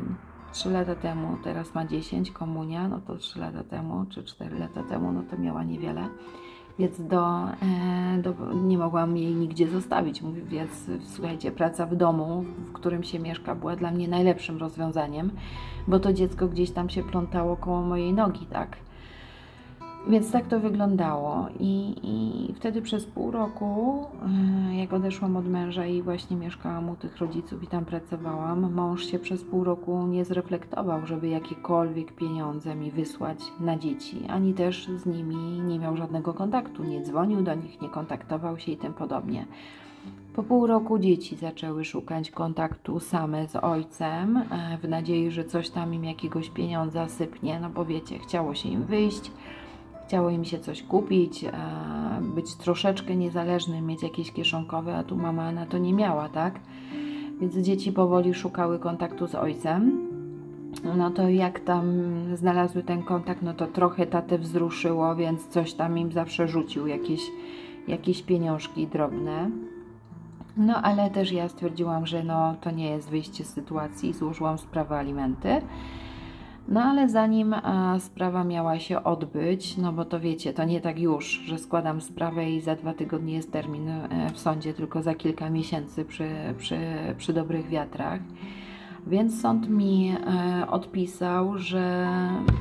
3 0.52 0.70
lata 0.70 0.94
temu, 0.94 1.36
teraz 1.44 1.74
ma 1.74 1.84
10, 1.86 2.30
komunia, 2.30 2.88
no 2.88 3.00
to 3.00 3.16
3 3.16 3.38
lata 3.40 3.64
temu, 3.64 4.04
czy 4.08 4.24
4 4.24 4.58
lata 4.58 4.82
temu, 4.82 5.12
no 5.12 5.22
to 5.30 5.38
miała 5.38 5.64
niewiele. 5.64 6.08
Więc 6.78 7.02
do, 7.02 7.44
e, 7.44 8.22
do, 8.22 8.34
nie 8.54 8.78
mogłam 8.78 9.16
jej 9.16 9.34
nigdzie 9.34 9.68
zostawić. 9.68 10.22
Mówię, 10.22 10.42
więc 10.42 10.70
słuchajcie, 11.14 11.50
praca 11.52 11.86
w 11.86 11.96
domu, 11.96 12.44
w 12.58 12.72
którym 12.72 13.02
się 13.02 13.18
mieszka, 13.18 13.54
była 13.54 13.76
dla 13.76 13.90
mnie 13.90 14.08
najlepszym 14.08 14.58
rozwiązaniem, 14.58 15.30
bo 15.88 15.98
to 15.98 16.12
dziecko 16.12 16.48
gdzieś 16.48 16.70
tam 16.70 16.90
się 16.90 17.02
plątało 17.02 17.56
koło 17.56 17.82
mojej 17.82 18.12
nogi, 18.12 18.46
tak. 18.46 18.76
Więc 20.08 20.32
tak 20.32 20.46
to 20.46 20.60
wyglądało. 20.60 21.46
I, 21.60 21.94
I 22.02 22.54
wtedy 22.54 22.82
przez 22.82 23.06
pół 23.06 23.30
roku, 23.30 24.04
e, 24.70 24.76
jak 24.76 24.92
odeszłam 24.92 25.36
od 25.36 25.48
męża 25.48 25.86
i 25.86 26.02
właśnie 26.02 26.36
mieszkałam 26.36 26.90
u 26.90 26.96
tych 26.96 27.16
rodziców 27.16 27.62
i 27.62 27.66
tam 27.66 27.84
pracowałam, 27.84 28.72
mąż 28.72 29.04
się 29.04 29.18
przez 29.18 29.44
pół 29.44 29.64
roku 29.64 30.06
nie 30.06 30.24
zreflektował, 30.24 31.06
żeby 31.06 31.28
jakiekolwiek 31.28 32.12
pieniądze 32.12 32.74
mi 32.74 32.90
wysłać 32.90 33.38
na 33.60 33.78
dzieci, 33.78 34.22
ani 34.28 34.54
też 34.54 34.88
z 34.96 35.06
nimi 35.06 35.36
nie 35.60 35.78
miał 35.78 35.96
żadnego 35.96 36.34
kontaktu, 36.34 36.84
nie 36.84 37.02
dzwonił 37.02 37.42
do 37.42 37.54
nich, 37.54 37.82
nie 37.82 37.88
kontaktował 37.88 38.58
się 38.58 38.72
i 38.72 38.76
tym 38.76 38.94
podobnie. 38.94 39.46
Po 40.34 40.42
pół 40.42 40.66
roku 40.66 40.98
dzieci 40.98 41.36
zaczęły 41.36 41.84
szukać 41.84 42.30
kontaktu 42.30 43.00
same 43.00 43.48
z 43.48 43.56
ojcem, 43.56 44.36
e, 44.36 44.78
w 44.82 44.88
nadziei, 44.88 45.30
że 45.30 45.44
coś 45.44 45.70
tam 45.70 45.94
im 45.94 46.04
jakiegoś 46.04 46.50
pieniądza 46.50 47.08
sypnie, 47.08 47.60
no 47.60 47.70
bo 47.70 47.84
wiecie, 47.84 48.18
chciało 48.18 48.54
się 48.54 48.68
im 48.68 48.84
wyjść 48.84 49.30
chciało 50.08 50.30
im 50.30 50.44
się 50.44 50.58
coś 50.58 50.82
kupić, 50.82 51.44
e, 51.44 51.50
być 52.34 52.54
troszeczkę 52.54 53.16
niezależnym, 53.16 53.86
mieć 53.86 54.02
jakieś 54.02 54.32
kieszonkowe, 54.32 54.96
a 54.96 55.04
tu 55.04 55.16
mama 55.16 55.52
na 55.52 55.66
to 55.66 55.78
nie 55.78 55.94
miała, 55.94 56.28
tak? 56.28 56.60
Więc 57.40 57.56
dzieci 57.56 57.92
powoli 57.92 58.34
szukały 58.34 58.78
kontaktu 58.78 59.26
z 59.26 59.34
ojcem. 59.34 60.08
No 60.96 61.10
to 61.10 61.28
jak 61.28 61.60
tam 61.60 61.84
znalazły 62.34 62.82
ten 62.82 63.02
kontakt, 63.02 63.42
no 63.42 63.54
to 63.54 63.66
trochę 63.66 64.06
tatę 64.06 64.38
wzruszyło, 64.38 65.16
więc 65.16 65.46
coś 65.48 65.74
tam 65.74 65.98
im 65.98 66.12
zawsze 66.12 66.48
rzucił, 66.48 66.86
jakieś, 66.86 67.22
jakieś 67.88 68.22
pieniążki 68.22 68.86
drobne. 68.86 69.50
No 70.56 70.82
ale 70.82 71.10
też 71.10 71.32
ja 71.32 71.48
stwierdziłam, 71.48 72.06
że 72.06 72.22
no 72.22 72.54
to 72.60 72.70
nie 72.70 72.90
jest 72.90 73.10
wyjście 73.10 73.44
z 73.44 73.48
sytuacji, 73.48 74.12
złożyłam 74.12 74.58
sprawę 74.58 74.96
alimenty. 74.96 75.60
No 76.68 76.82
ale 76.82 77.08
zanim 77.08 77.54
e, 77.54 77.60
sprawa 78.00 78.44
miała 78.44 78.78
się 78.78 79.04
odbyć, 79.04 79.76
no 79.76 79.92
bo 79.92 80.04
to 80.04 80.20
wiecie, 80.20 80.52
to 80.52 80.64
nie 80.64 80.80
tak 80.80 80.98
już, 80.98 81.26
że 81.26 81.58
składam 81.58 82.00
sprawę 82.00 82.50
i 82.50 82.60
za 82.60 82.76
dwa 82.76 82.94
tygodnie 82.94 83.34
jest 83.34 83.52
termin 83.52 83.88
e, 83.88 84.08
w 84.32 84.38
sądzie, 84.38 84.74
tylko 84.74 85.02
za 85.02 85.14
kilka 85.14 85.50
miesięcy 85.50 86.04
przy, 86.04 86.28
przy, 86.58 86.78
przy 87.16 87.32
dobrych 87.32 87.68
wiatrach. 87.68 88.20
Więc 89.06 89.40
sąd 89.40 89.68
mi 89.68 90.10
e, 90.10 90.70
odpisał, 90.70 91.58
że, 91.58 92.08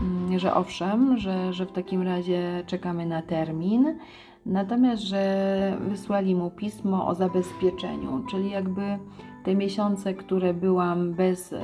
mm, 0.01 0.39
że 0.39 0.53
owszem, 0.53 1.17
że, 1.17 1.53
że 1.53 1.65
w 1.65 1.71
takim 1.71 2.01
razie 2.01 2.63
czekamy 2.65 3.05
na 3.05 3.21
termin, 3.21 3.97
natomiast 4.45 5.03
że 5.03 5.77
wysłali 5.89 6.35
mu 6.35 6.51
pismo 6.51 7.07
o 7.07 7.15
zabezpieczeniu, 7.15 8.23
czyli 8.31 8.49
jakby 8.49 8.99
te 9.43 9.55
miesiące, 9.55 10.13
które 10.13 10.53
byłam 10.53 11.13
bez 11.13 11.55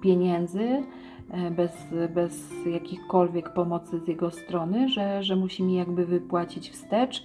pieniędzy, 0.00 0.82
bez, 1.50 1.94
bez 2.14 2.52
jakichkolwiek 2.66 3.52
pomocy 3.52 4.00
z 4.00 4.08
jego 4.08 4.30
strony, 4.30 4.88
że, 4.88 5.22
że 5.22 5.36
musi 5.36 5.62
mi 5.62 5.74
jakby 5.74 6.06
wypłacić 6.06 6.70
wstecz 6.70 7.24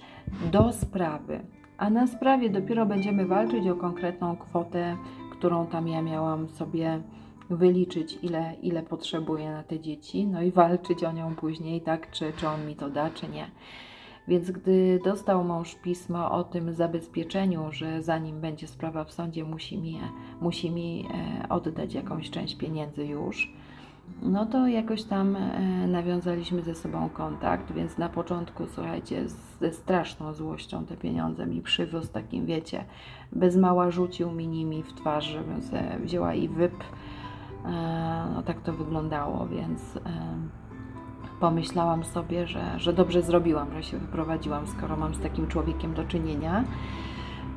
do 0.52 0.72
sprawy. 0.72 1.40
A 1.78 1.90
na 1.90 2.06
sprawie 2.06 2.50
dopiero 2.50 2.86
będziemy 2.86 3.26
walczyć 3.26 3.68
o 3.68 3.74
konkretną 3.74 4.36
kwotę, 4.36 4.96
którą 5.32 5.66
tam 5.66 5.88
ja 5.88 6.02
miałam 6.02 6.48
sobie 6.48 7.02
wyliczyć, 7.50 8.18
ile, 8.22 8.54
ile 8.62 8.82
potrzebuję 8.82 9.50
na 9.50 9.62
te 9.62 9.80
dzieci, 9.80 10.26
no 10.26 10.42
i 10.42 10.50
walczyć 10.50 11.04
o 11.04 11.12
nią 11.12 11.34
później, 11.34 11.80
tak, 11.80 12.10
czy, 12.10 12.32
czy 12.36 12.48
on 12.48 12.66
mi 12.66 12.76
to 12.76 12.90
da, 12.90 13.10
czy 13.10 13.28
nie. 13.28 13.50
Więc 14.28 14.50
gdy 14.50 15.00
dostał 15.04 15.44
mąż 15.44 15.74
pismo 15.74 16.30
o 16.30 16.44
tym 16.44 16.74
zabezpieczeniu, 16.74 17.72
że 17.72 18.02
zanim 18.02 18.40
będzie 18.40 18.66
sprawa 18.66 19.04
w 19.04 19.12
sądzie, 19.12 19.44
musi 19.44 19.78
mi, 19.78 20.00
musi 20.40 20.70
mi 20.70 21.06
e, 21.42 21.48
oddać 21.48 21.94
jakąś 21.94 22.30
część 22.30 22.56
pieniędzy 22.56 23.06
już, 23.06 23.52
no 24.22 24.46
to 24.46 24.66
jakoś 24.66 25.02
tam 25.02 25.36
e, 25.36 25.86
nawiązaliśmy 25.86 26.62
ze 26.62 26.74
sobą 26.74 27.08
kontakt, 27.08 27.72
więc 27.72 27.98
na 27.98 28.08
początku, 28.08 28.66
słuchajcie, 28.74 29.28
ze 29.60 29.72
straszną 29.72 30.34
złością 30.34 30.86
te 30.86 30.96
pieniądze 30.96 31.46
mi 31.46 31.62
przywiózł, 31.62 32.12
takim 32.12 32.46
wiecie, 32.46 32.84
bez 33.32 33.56
mała 33.56 33.90
rzucił 33.90 34.30
mi 34.30 34.48
nimi 34.48 34.82
w 34.82 34.92
twarz, 34.92 35.24
żebym 35.24 35.62
sobie 35.62 35.98
wzięła 36.02 36.34
i 36.34 36.48
wyp. 36.48 36.74
E, 37.64 38.26
no 38.34 38.42
tak 38.42 38.60
to 38.60 38.72
wyglądało, 38.72 39.46
więc 39.46 39.96
e, 39.96 40.00
pomyślałam 41.40 42.04
sobie, 42.04 42.46
że, 42.46 42.78
że 42.78 42.92
dobrze 42.92 43.22
zrobiłam, 43.22 43.72
że 43.74 43.82
się 43.82 43.98
wyprowadziłam, 43.98 44.66
skoro 44.66 44.96
mam 44.96 45.14
z 45.14 45.20
takim 45.20 45.46
człowiekiem 45.46 45.94
do 45.94 46.04
czynienia. 46.04 46.64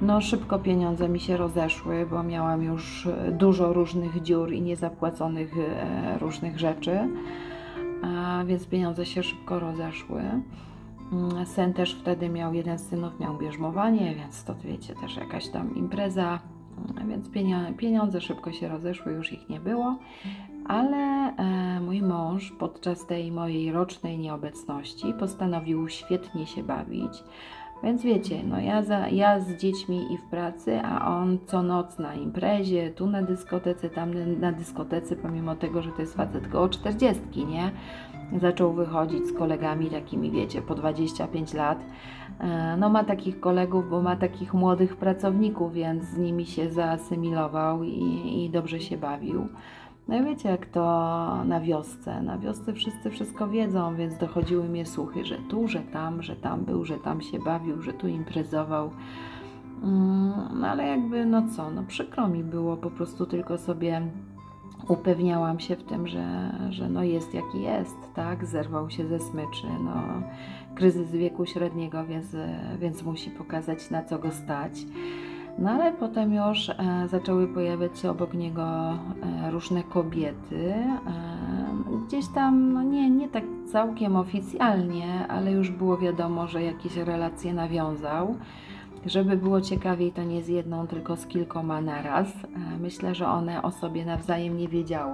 No 0.04 0.22
szybko 0.22 0.60
pieniądze 0.60 1.10
mi 1.10 1.20
się 1.20 1.38
rozeszły, 1.38 2.06
bo 2.06 2.24
miałam 2.24 2.64
już 2.64 3.08
e, 3.08 3.32
dużo 3.32 3.74
różnych 3.74 4.22
dziur 4.22 4.54
i 4.54 4.62
niezapłaconych 4.62 5.54
e, 5.58 6.18
różnych 6.20 6.60
rzeczy, 6.60 7.00
więc 8.46 8.68
pieniądze 8.68 9.06
się 9.06 9.24
szybko 9.24 9.60
rozeszły. 9.60 10.22
Mm, 11.12 11.46
Sen 11.46 11.74
też 11.74 11.94
wtedy 11.94 12.30
miał, 12.30 12.54
jeden 12.54 12.80
z 12.80 12.88
synów 12.88 13.20
miał 13.20 13.38
bierzmowanie, 13.38 14.16
więc 14.16 14.44
to 14.44 14.56
wiecie, 14.56 14.96
też 14.96 15.16
jakaś 15.16 15.50
tam 15.50 15.76
impreza, 15.76 16.40
mm, 16.96 17.10
więc 17.10 17.30
pieniądze 17.78 18.22
szybko 18.22 18.52
się 18.52 18.68
rozeszły, 18.68 19.12
już 19.12 19.34
ich 19.34 19.50
nie 19.50 19.60
było, 19.60 19.98
ale 20.68 20.98
e, 21.38 21.80
mój 21.80 22.02
mąż 22.02 22.52
podczas 22.52 23.06
tej 23.06 23.32
mojej 23.32 23.72
rocznej 23.72 24.18
nieobecności 24.18 25.14
postanowił 25.20 25.90
świetnie 25.90 26.48
się 26.48 26.64
bawić. 26.64 27.24
Więc 27.84 28.04
wiecie, 28.04 28.44
no 28.44 28.60
ja, 28.60 28.84
za, 28.84 29.08
ja 29.08 29.40
z 29.40 29.58
dziećmi 29.58 30.14
i 30.14 30.18
w 30.18 30.24
pracy, 30.24 30.82
a 30.84 31.18
on 31.18 31.38
co 31.46 31.64
noc 31.64 32.00
na 32.00 32.16
imprezie, 32.16 32.92
tu 32.92 33.08
na 33.08 33.22
dyskotece, 33.22 33.90
tam 33.90 34.40
na 34.40 34.52
dyskotece, 34.52 35.16
pomimo 35.16 35.56
tego, 35.56 35.82
że 35.82 35.92
to 35.92 36.02
jest 36.02 36.16
facet 36.16 36.48
koło 36.48 36.70
40, 36.70 37.46
nie? 37.46 37.72
Zaczął 38.40 38.74
wychodzić 38.74 39.28
z 39.28 39.34
kolegami 39.34 39.90
takimi, 39.90 40.32
wiecie, 40.32 40.62
po 40.62 40.76
25 40.76 41.54
lat. 41.54 41.80
E, 42.40 42.78
no 42.78 42.90
ma 42.90 43.04
takich 43.04 43.40
kolegów, 43.40 43.90
bo 43.90 44.02
ma 44.02 44.16
takich 44.16 44.54
młodych 44.54 44.98
pracowników, 44.98 45.74
więc 45.74 46.04
z 46.04 46.18
nimi 46.18 46.46
się 46.46 46.70
zaasymilował 46.70 47.84
i, 47.84 48.44
i 48.44 48.50
dobrze 48.50 48.80
się 48.80 48.98
bawił. 48.98 49.48
No 50.08 50.18
i 50.18 50.24
wiecie, 50.24 50.50
jak 50.50 50.66
to 50.66 50.82
na 51.46 51.60
wiosce. 51.60 52.22
Na 52.22 52.38
wiosce 52.38 52.74
wszyscy 52.74 53.10
wszystko 53.10 53.48
wiedzą, 53.48 53.96
więc 53.96 54.18
dochodziły 54.18 54.64
mnie 54.64 54.86
słuchy, 54.86 55.26
że 55.26 55.38
tu, 55.38 55.68
że 55.68 55.80
tam, 55.80 56.24
że 56.24 56.36
tam 56.36 56.66
był, 56.66 56.86
że 56.86 56.98
tam 56.98 57.22
się 57.22 57.40
bawił, 57.40 57.82
że 57.82 57.94
tu 57.94 58.08
imprezował. 58.08 58.92
Mm, 59.84 60.34
no 60.60 60.68
ale 60.68 60.88
jakby, 60.88 61.26
no 61.26 61.44
co, 61.56 61.72
no 61.72 61.84
przykro 61.84 62.28
mi 62.28 62.44
było, 62.44 62.78
po 62.78 62.92
prostu 62.92 63.26
tylko 63.26 63.58
sobie 63.58 64.02
upewniałam 64.88 65.60
się 65.60 65.76
w 65.76 65.84
tym, 65.84 66.08
że, 66.08 66.52
że 66.70 66.90
no 66.90 67.04
jest 67.04 67.34
jaki 67.34 67.62
jest, 67.62 67.96
tak? 68.16 68.46
Zerwał 68.46 68.90
się 68.90 69.08
ze 69.08 69.20
smyczy, 69.20 69.68
no 69.84 70.04
kryzys 70.76 71.12
wieku 71.12 71.46
średniego, 71.46 72.06
więc, 72.06 72.36
więc 72.80 73.04
musi 73.04 73.30
pokazać 73.30 73.90
na 73.90 74.04
co 74.04 74.20
go 74.20 74.32
stać. 74.32 74.72
No 75.58 75.72
ale 75.72 75.92
potem 75.92 76.34
już 76.34 76.70
e, 76.70 76.76
zaczęły 77.08 77.48
pojawiać 77.48 78.00
się 78.00 78.10
obok 78.10 78.34
niego 78.34 78.64
e, 78.64 79.52
różne 79.52 79.84
kobiety. 79.84 80.74
E, 80.74 80.94
gdzieś 82.08 82.28
tam, 82.28 82.74
no 82.74 82.84
nie, 82.84 83.10
nie 83.10 83.30
tak 83.30 83.44
całkiem 83.72 84.16
oficjalnie, 84.16 85.28
ale 85.28 85.52
już 85.52 85.72
było 85.72 85.98
wiadomo, 85.98 86.48
że 86.48 86.64
jakieś 86.64 86.96
relacje 86.96 87.54
nawiązał. 87.54 88.36
Żeby 89.06 89.38
było 89.38 89.62
ciekawiej, 89.62 90.12
to 90.12 90.24
nie 90.24 90.44
z 90.44 90.48
jedną, 90.48 90.88
tylko 90.88 91.16
z 91.16 91.28
kilkoma 91.28 91.82
naraz. 91.82 92.28
Myślę, 92.82 93.16
że 93.16 93.28
one 93.28 93.62
o 93.62 93.72
sobie 93.72 94.06
nawzajem 94.06 94.58
nie 94.58 94.68
wiedziały. 94.68 95.14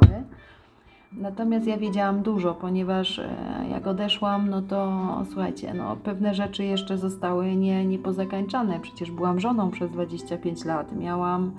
Natomiast 1.14 1.68
ja 1.68 1.78
wiedziałam 1.78 2.22
dużo, 2.22 2.54
ponieważ 2.54 3.20
e, 3.20 3.30
jak 3.72 3.88
odeszłam, 3.88 4.50
no 4.50 4.62
to 4.62 5.02
słuchajcie, 5.26 5.74
no 5.74 5.96
pewne 5.96 6.36
rzeczy 6.36 6.64
jeszcze 6.64 6.98
zostały 6.98 7.56
nie, 7.56 7.86
niepozakańczane. 7.86 8.80
Przecież 8.80 9.12
byłam 9.12 9.40
żoną 9.40 9.72
przez 9.72 9.92
25 9.92 10.66
lat. 10.66 10.96
Miałam, 10.96 11.52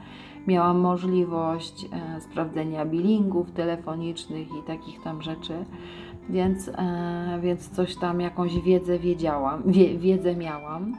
miałam 0.46 0.78
możliwość 0.78 1.84
e, 1.84 2.20
sprawdzenia 2.20 2.84
billingów 2.86 3.50
telefonicznych 3.52 4.48
i 4.48 4.62
takich 4.66 5.02
tam 5.02 5.22
rzeczy. 5.22 5.64
Więc, 6.28 6.68
e, 6.68 7.38
więc 7.42 7.68
coś 7.68 7.96
tam, 7.96 8.20
jakąś 8.20 8.60
wiedzę 8.60 8.98
wiedziałam, 8.98 9.62
wie, 9.66 9.98
wiedzę 9.98 10.36
miałam. 10.36 10.96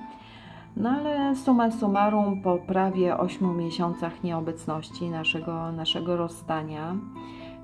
No 0.77 0.89
ale 0.89 1.35
summa 1.35 1.71
summarum, 1.71 2.41
po 2.41 2.57
prawie 2.57 3.17
8 3.17 3.57
miesiącach 3.57 4.23
nieobecności 4.23 5.09
naszego, 5.09 5.71
naszego 5.71 6.17
rozstania, 6.17 6.95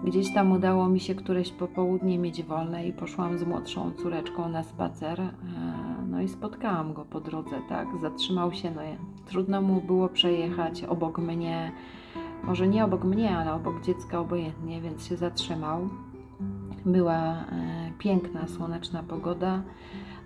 Gdzieś 0.03 0.33
tam 0.33 0.51
udało 0.51 0.89
mi 0.89 0.99
się 0.99 1.15
któreś 1.15 1.51
popołudnie 1.51 2.17
mieć 2.17 2.43
wolne 2.43 2.88
i 2.88 2.93
poszłam 2.93 3.38
z 3.38 3.43
młodszą 3.43 3.91
córeczką 3.91 4.49
na 4.49 4.63
spacer. 4.63 5.21
E, 5.21 5.31
no 6.10 6.21
i 6.21 6.27
spotkałam 6.27 6.93
go 6.93 7.05
po 7.05 7.19
drodze, 7.19 7.62
tak? 7.69 7.88
Zatrzymał 8.01 8.53
się, 8.53 8.71
no 8.71 8.81
trudno 9.25 9.62
mu 9.62 9.81
było 9.81 10.10
przejechać 10.10 10.83
obok 10.83 11.19
mnie 11.19 11.71
może 12.43 12.67
nie 12.67 12.86
obok 12.86 13.03
mnie, 13.03 13.38
ale 13.38 13.53
obok 13.53 13.81
dziecka 13.81 14.19
obojętnie, 14.19 14.81
więc 14.81 15.07
się 15.07 15.17
zatrzymał. 15.17 15.89
Była 16.86 17.15
e, 17.15 17.45
piękna, 17.97 18.47
słoneczna 18.47 19.03
pogoda. 19.03 19.62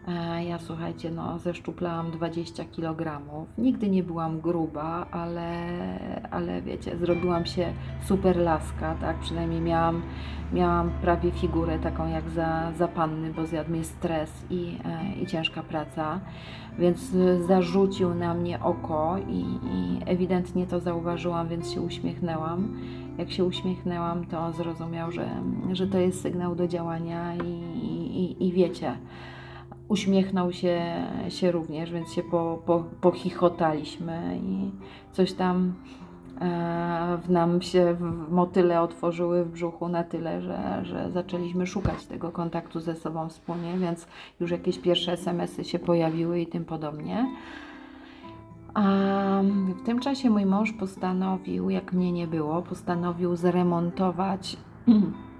E, 0.07 0.43
Ja 0.45 0.59
słuchajcie, 0.59 1.11
no 1.11 1.39
zeszczuplałam 1.39 2.11
20 2.11 2.65
kg. 2.65 3.21
Nigdy 3.57 3.89
nie 3.89 4.03
byłam 4.03 4.41
gruba, 4.41 5.05
ale, 5.11 5.49
ale 6.31 6.61
wiecie, 6.61 6.97
zrobiłam 6.97 7.45
się 7.45 7.73
super 8.05 8.37
laska, 8.37 8.95
tak? 8.95 9.19
Przynajmniej 9.19 9.61
miałam, 9.61 10.01
miałam 10.53 10.91
prawie 11.01 11.31
figurę 11.31 11.79
taką 11.79 12.07
jak 12.07 12.29
za, 12.29 12.71
za 12.77 12.87
panny, 12.87 13.33
bo 13.33 13.45
zjadł 13.45 13.71
mnie 13.71 13.83
stres 13.83 14.45
i, 14.49 14.77
e, 14.85 15.21
i 15.23 15.27
ciężka 15.27 15.63
praca. 15.63 16.19
Więc 16.79 17.15
zarzucił 17.47 18.13
na 18.13 18.33
mnie 18.33 18.59
oko 18.63 19.15
i, 19.29 19.39
i 19.75 19.99
ewidentnie 20.05 20.67
to 20.67 20.79
zauważyłam, 20.79 21.47
więc 21.47 21.71
się 21.71 21.81
uśmiechnęłam. 21.81 22.77
Jak 23.17 23.31
się 23.31 23.45
uśmiechnęłam, 23.45 24.25
to 24.25 24.51
zrozumiał, 24.51 25.11
że, 25.11 25.29
że 25.71 25.87
to 25.87 25.97
jest 25.97 26.21
sygnał 26.21 26.55
do 26.55 26.67
działania 26.67 27.35
i, 27.35 27.49
i, 28.21 28.47
i 28.47 28.53
wiecie, 28.53 28.97
uśmiechnął 29.91 30.51
się, 30.51 30.81
się 31.29 31.51
również, 31.51 31.91
więc 31.91 32.13
się 32.13 32.23
po, 32.23 32.61
po, 32.65 32.83
pochichotaliśmy 33.01 34.39
i 34.43 34.71
coś 35.11 35.33
tam 35.33 35.73
e, 36.41 37.17
w 37.23 37.29
nam 37.29 37.61
się 37.61 37.93
w 37.93 38.31
motyle 38.31 38.81
otworzyły 38.81 39.45
w 39.45 39.51
brzuchu 39.51 39.87
na 39.87 40.03
tyle, 40.03 40.41
że, 40.41 40.81
że 40.83 41.11
zaczęliśmy 41.11 41.67
szukać 41.67 42.05
tego 42.05 42.31
kontaktu 42.31 42.79
ze 42.79 42.95
sobą 42.95 43.29
wspólnie, 43.29 43.77
więc 43.77 44.07
już 44.39 44.51
jakieś 44.51 44.79
pierwsze 44.79 45.11
SMS-y 45.11 45.63
się 45.63 45.79
pojawiły 45.79 46.39
i 46.39 46.47
tym 46.47 46.65
podobnie. 46.65 47.25
A 48.73 48.81
w 49.81 49.85
tym 49.85 49.99
czasie 49.99 50.29
mój 50.29 50.45
mąż 50.45 50.71
postanowił, 50.73 51.69
jak 51.69 51.93
mnie 51.93 52.11
nie 52.11 52.27
było, 52.27 52.61
postanowił 52.61 53.35
zremontować 53.35 54.57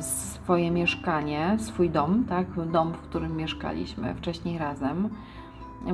swoje 0.00 0.70
mieszkanie, 0.70 1.56
swój 1.58 1.90
dom, 1.90 2.24
tak, 2.24 2.46
dom, 2.70 2.92
w 2.92 2.98
którym 2.98 3.36
mieszkaliśmy 3.36 4.14
wcześniej 4.14 4.58
razem. 4.58 5.08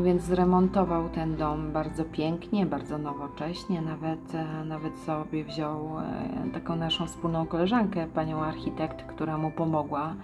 Więc 0.02 0.22
zremontował 0.22 1.08
ten 1.08 1.36
dom 1.36 1.72
bardzo 1.72 2.04
pięknie, 2.04 2.66
bardzo 2.66 2.98
nowocześnie. 2.98 3.82
Nawet, 3.82 4.34
e, 4.34 4.64
nawet 4.64 4.96
sobie 4.96 5.44
wziął 5.44 5.98
e, 5.98 6.50
taką 6.52 6.76
naszą 6.76 7.06
wspólną 7.06 7.46
koleżankę, 7.46 8.06
panią 8.06 8.42
architekt, 8.42 9.02
która 9.02 9.38
mu 9.38 9.50
pomogła 9.50 10.14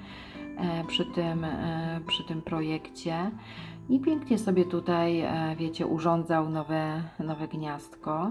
e, 0.57 0.85
przy 0.85 1.05
tym, 1.05 1.45
e, 1.45 2.01
przy 2.07 2.25
tym 2.25 2.43
projekcie. 2.43 3.31
I 3.89 4.01
pięknie 4.01 4.39
sobie 4.39 4.65
tutaj, 4.65 5.21
e, 5.21 5.57
wiecie, 5.59 5.87
urządzał 5.87 6.51
nowe, 6.51 7.03
nowe 7.19 7.49
gniazdko. 7.49 8.31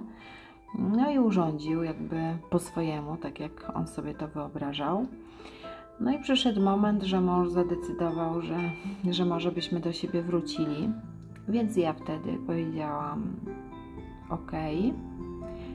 No 0.79 1.11
i 1.11 1.19
urządził 1.19 1.83
jakby 1.83 2.37
po 2.49 2.59
swojemu, 2.59 3.17
tak 3.17 3.39
jak 3.39 3.71
on 3.75 3.87
sobie 3.87 4.13
to 4.13 4.27
wyobrażał. 4.27 5.07
No 5.99 6.11
i 6.11 6.19
przyszedł 6.19 6.61
moment, 6.61 7.03
że 7.03 7.21
mąż 7.21 7.49
zadecydował, 7.49 8.41
że, 8.41 8.57
że 9.11 9.25
może 9.25 9.51
byśmy 9.51 9.79
do 9.79 9.93
siebie 9.93 10.21
wrócili. 10.21 10.89
Więc 11.47 11.77
ja 11.77 11.93
wtedy 11.93 12.37
powiedziałam: 12.47 13.35
OK. 14.29 14.51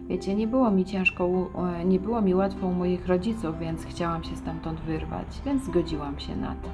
Wiecie, 0.09 0.35
nie 0.35 0.47
było 0.47 0.71
mi 0.71 0.85
ciężko, 0.85 1.51
e, 1.81 1.85
nie 1.85 2.01
było 2.01 2.23
mi 2.23 2.35
łatwo 2.35 2.67
u 2.67 2.73
moich 2.75 3.07
rodziców, 3.07 3.59
więc 3.59 3.85
chciałam 3.85 4.25
się 4.25 4.37
stamtąd 4.37 4.81
wyrwać, 4.81 5.27
więc 5.47 5.65
zgodziłam 5.65 6.19
się 6.19 6.37
na 6.37 6.55
to. 6.55 6.69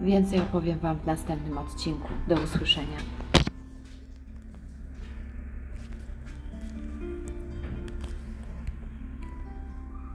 Więcej 0.00 0.40
opowiem 0.40 0.78
Wam 0.78 0.96
w 0.96 1.06
następnym 1.06 1.58
odcinku. 1.58 2.08
Do 2.28 2.34
usłyszenia. 2.34 2.96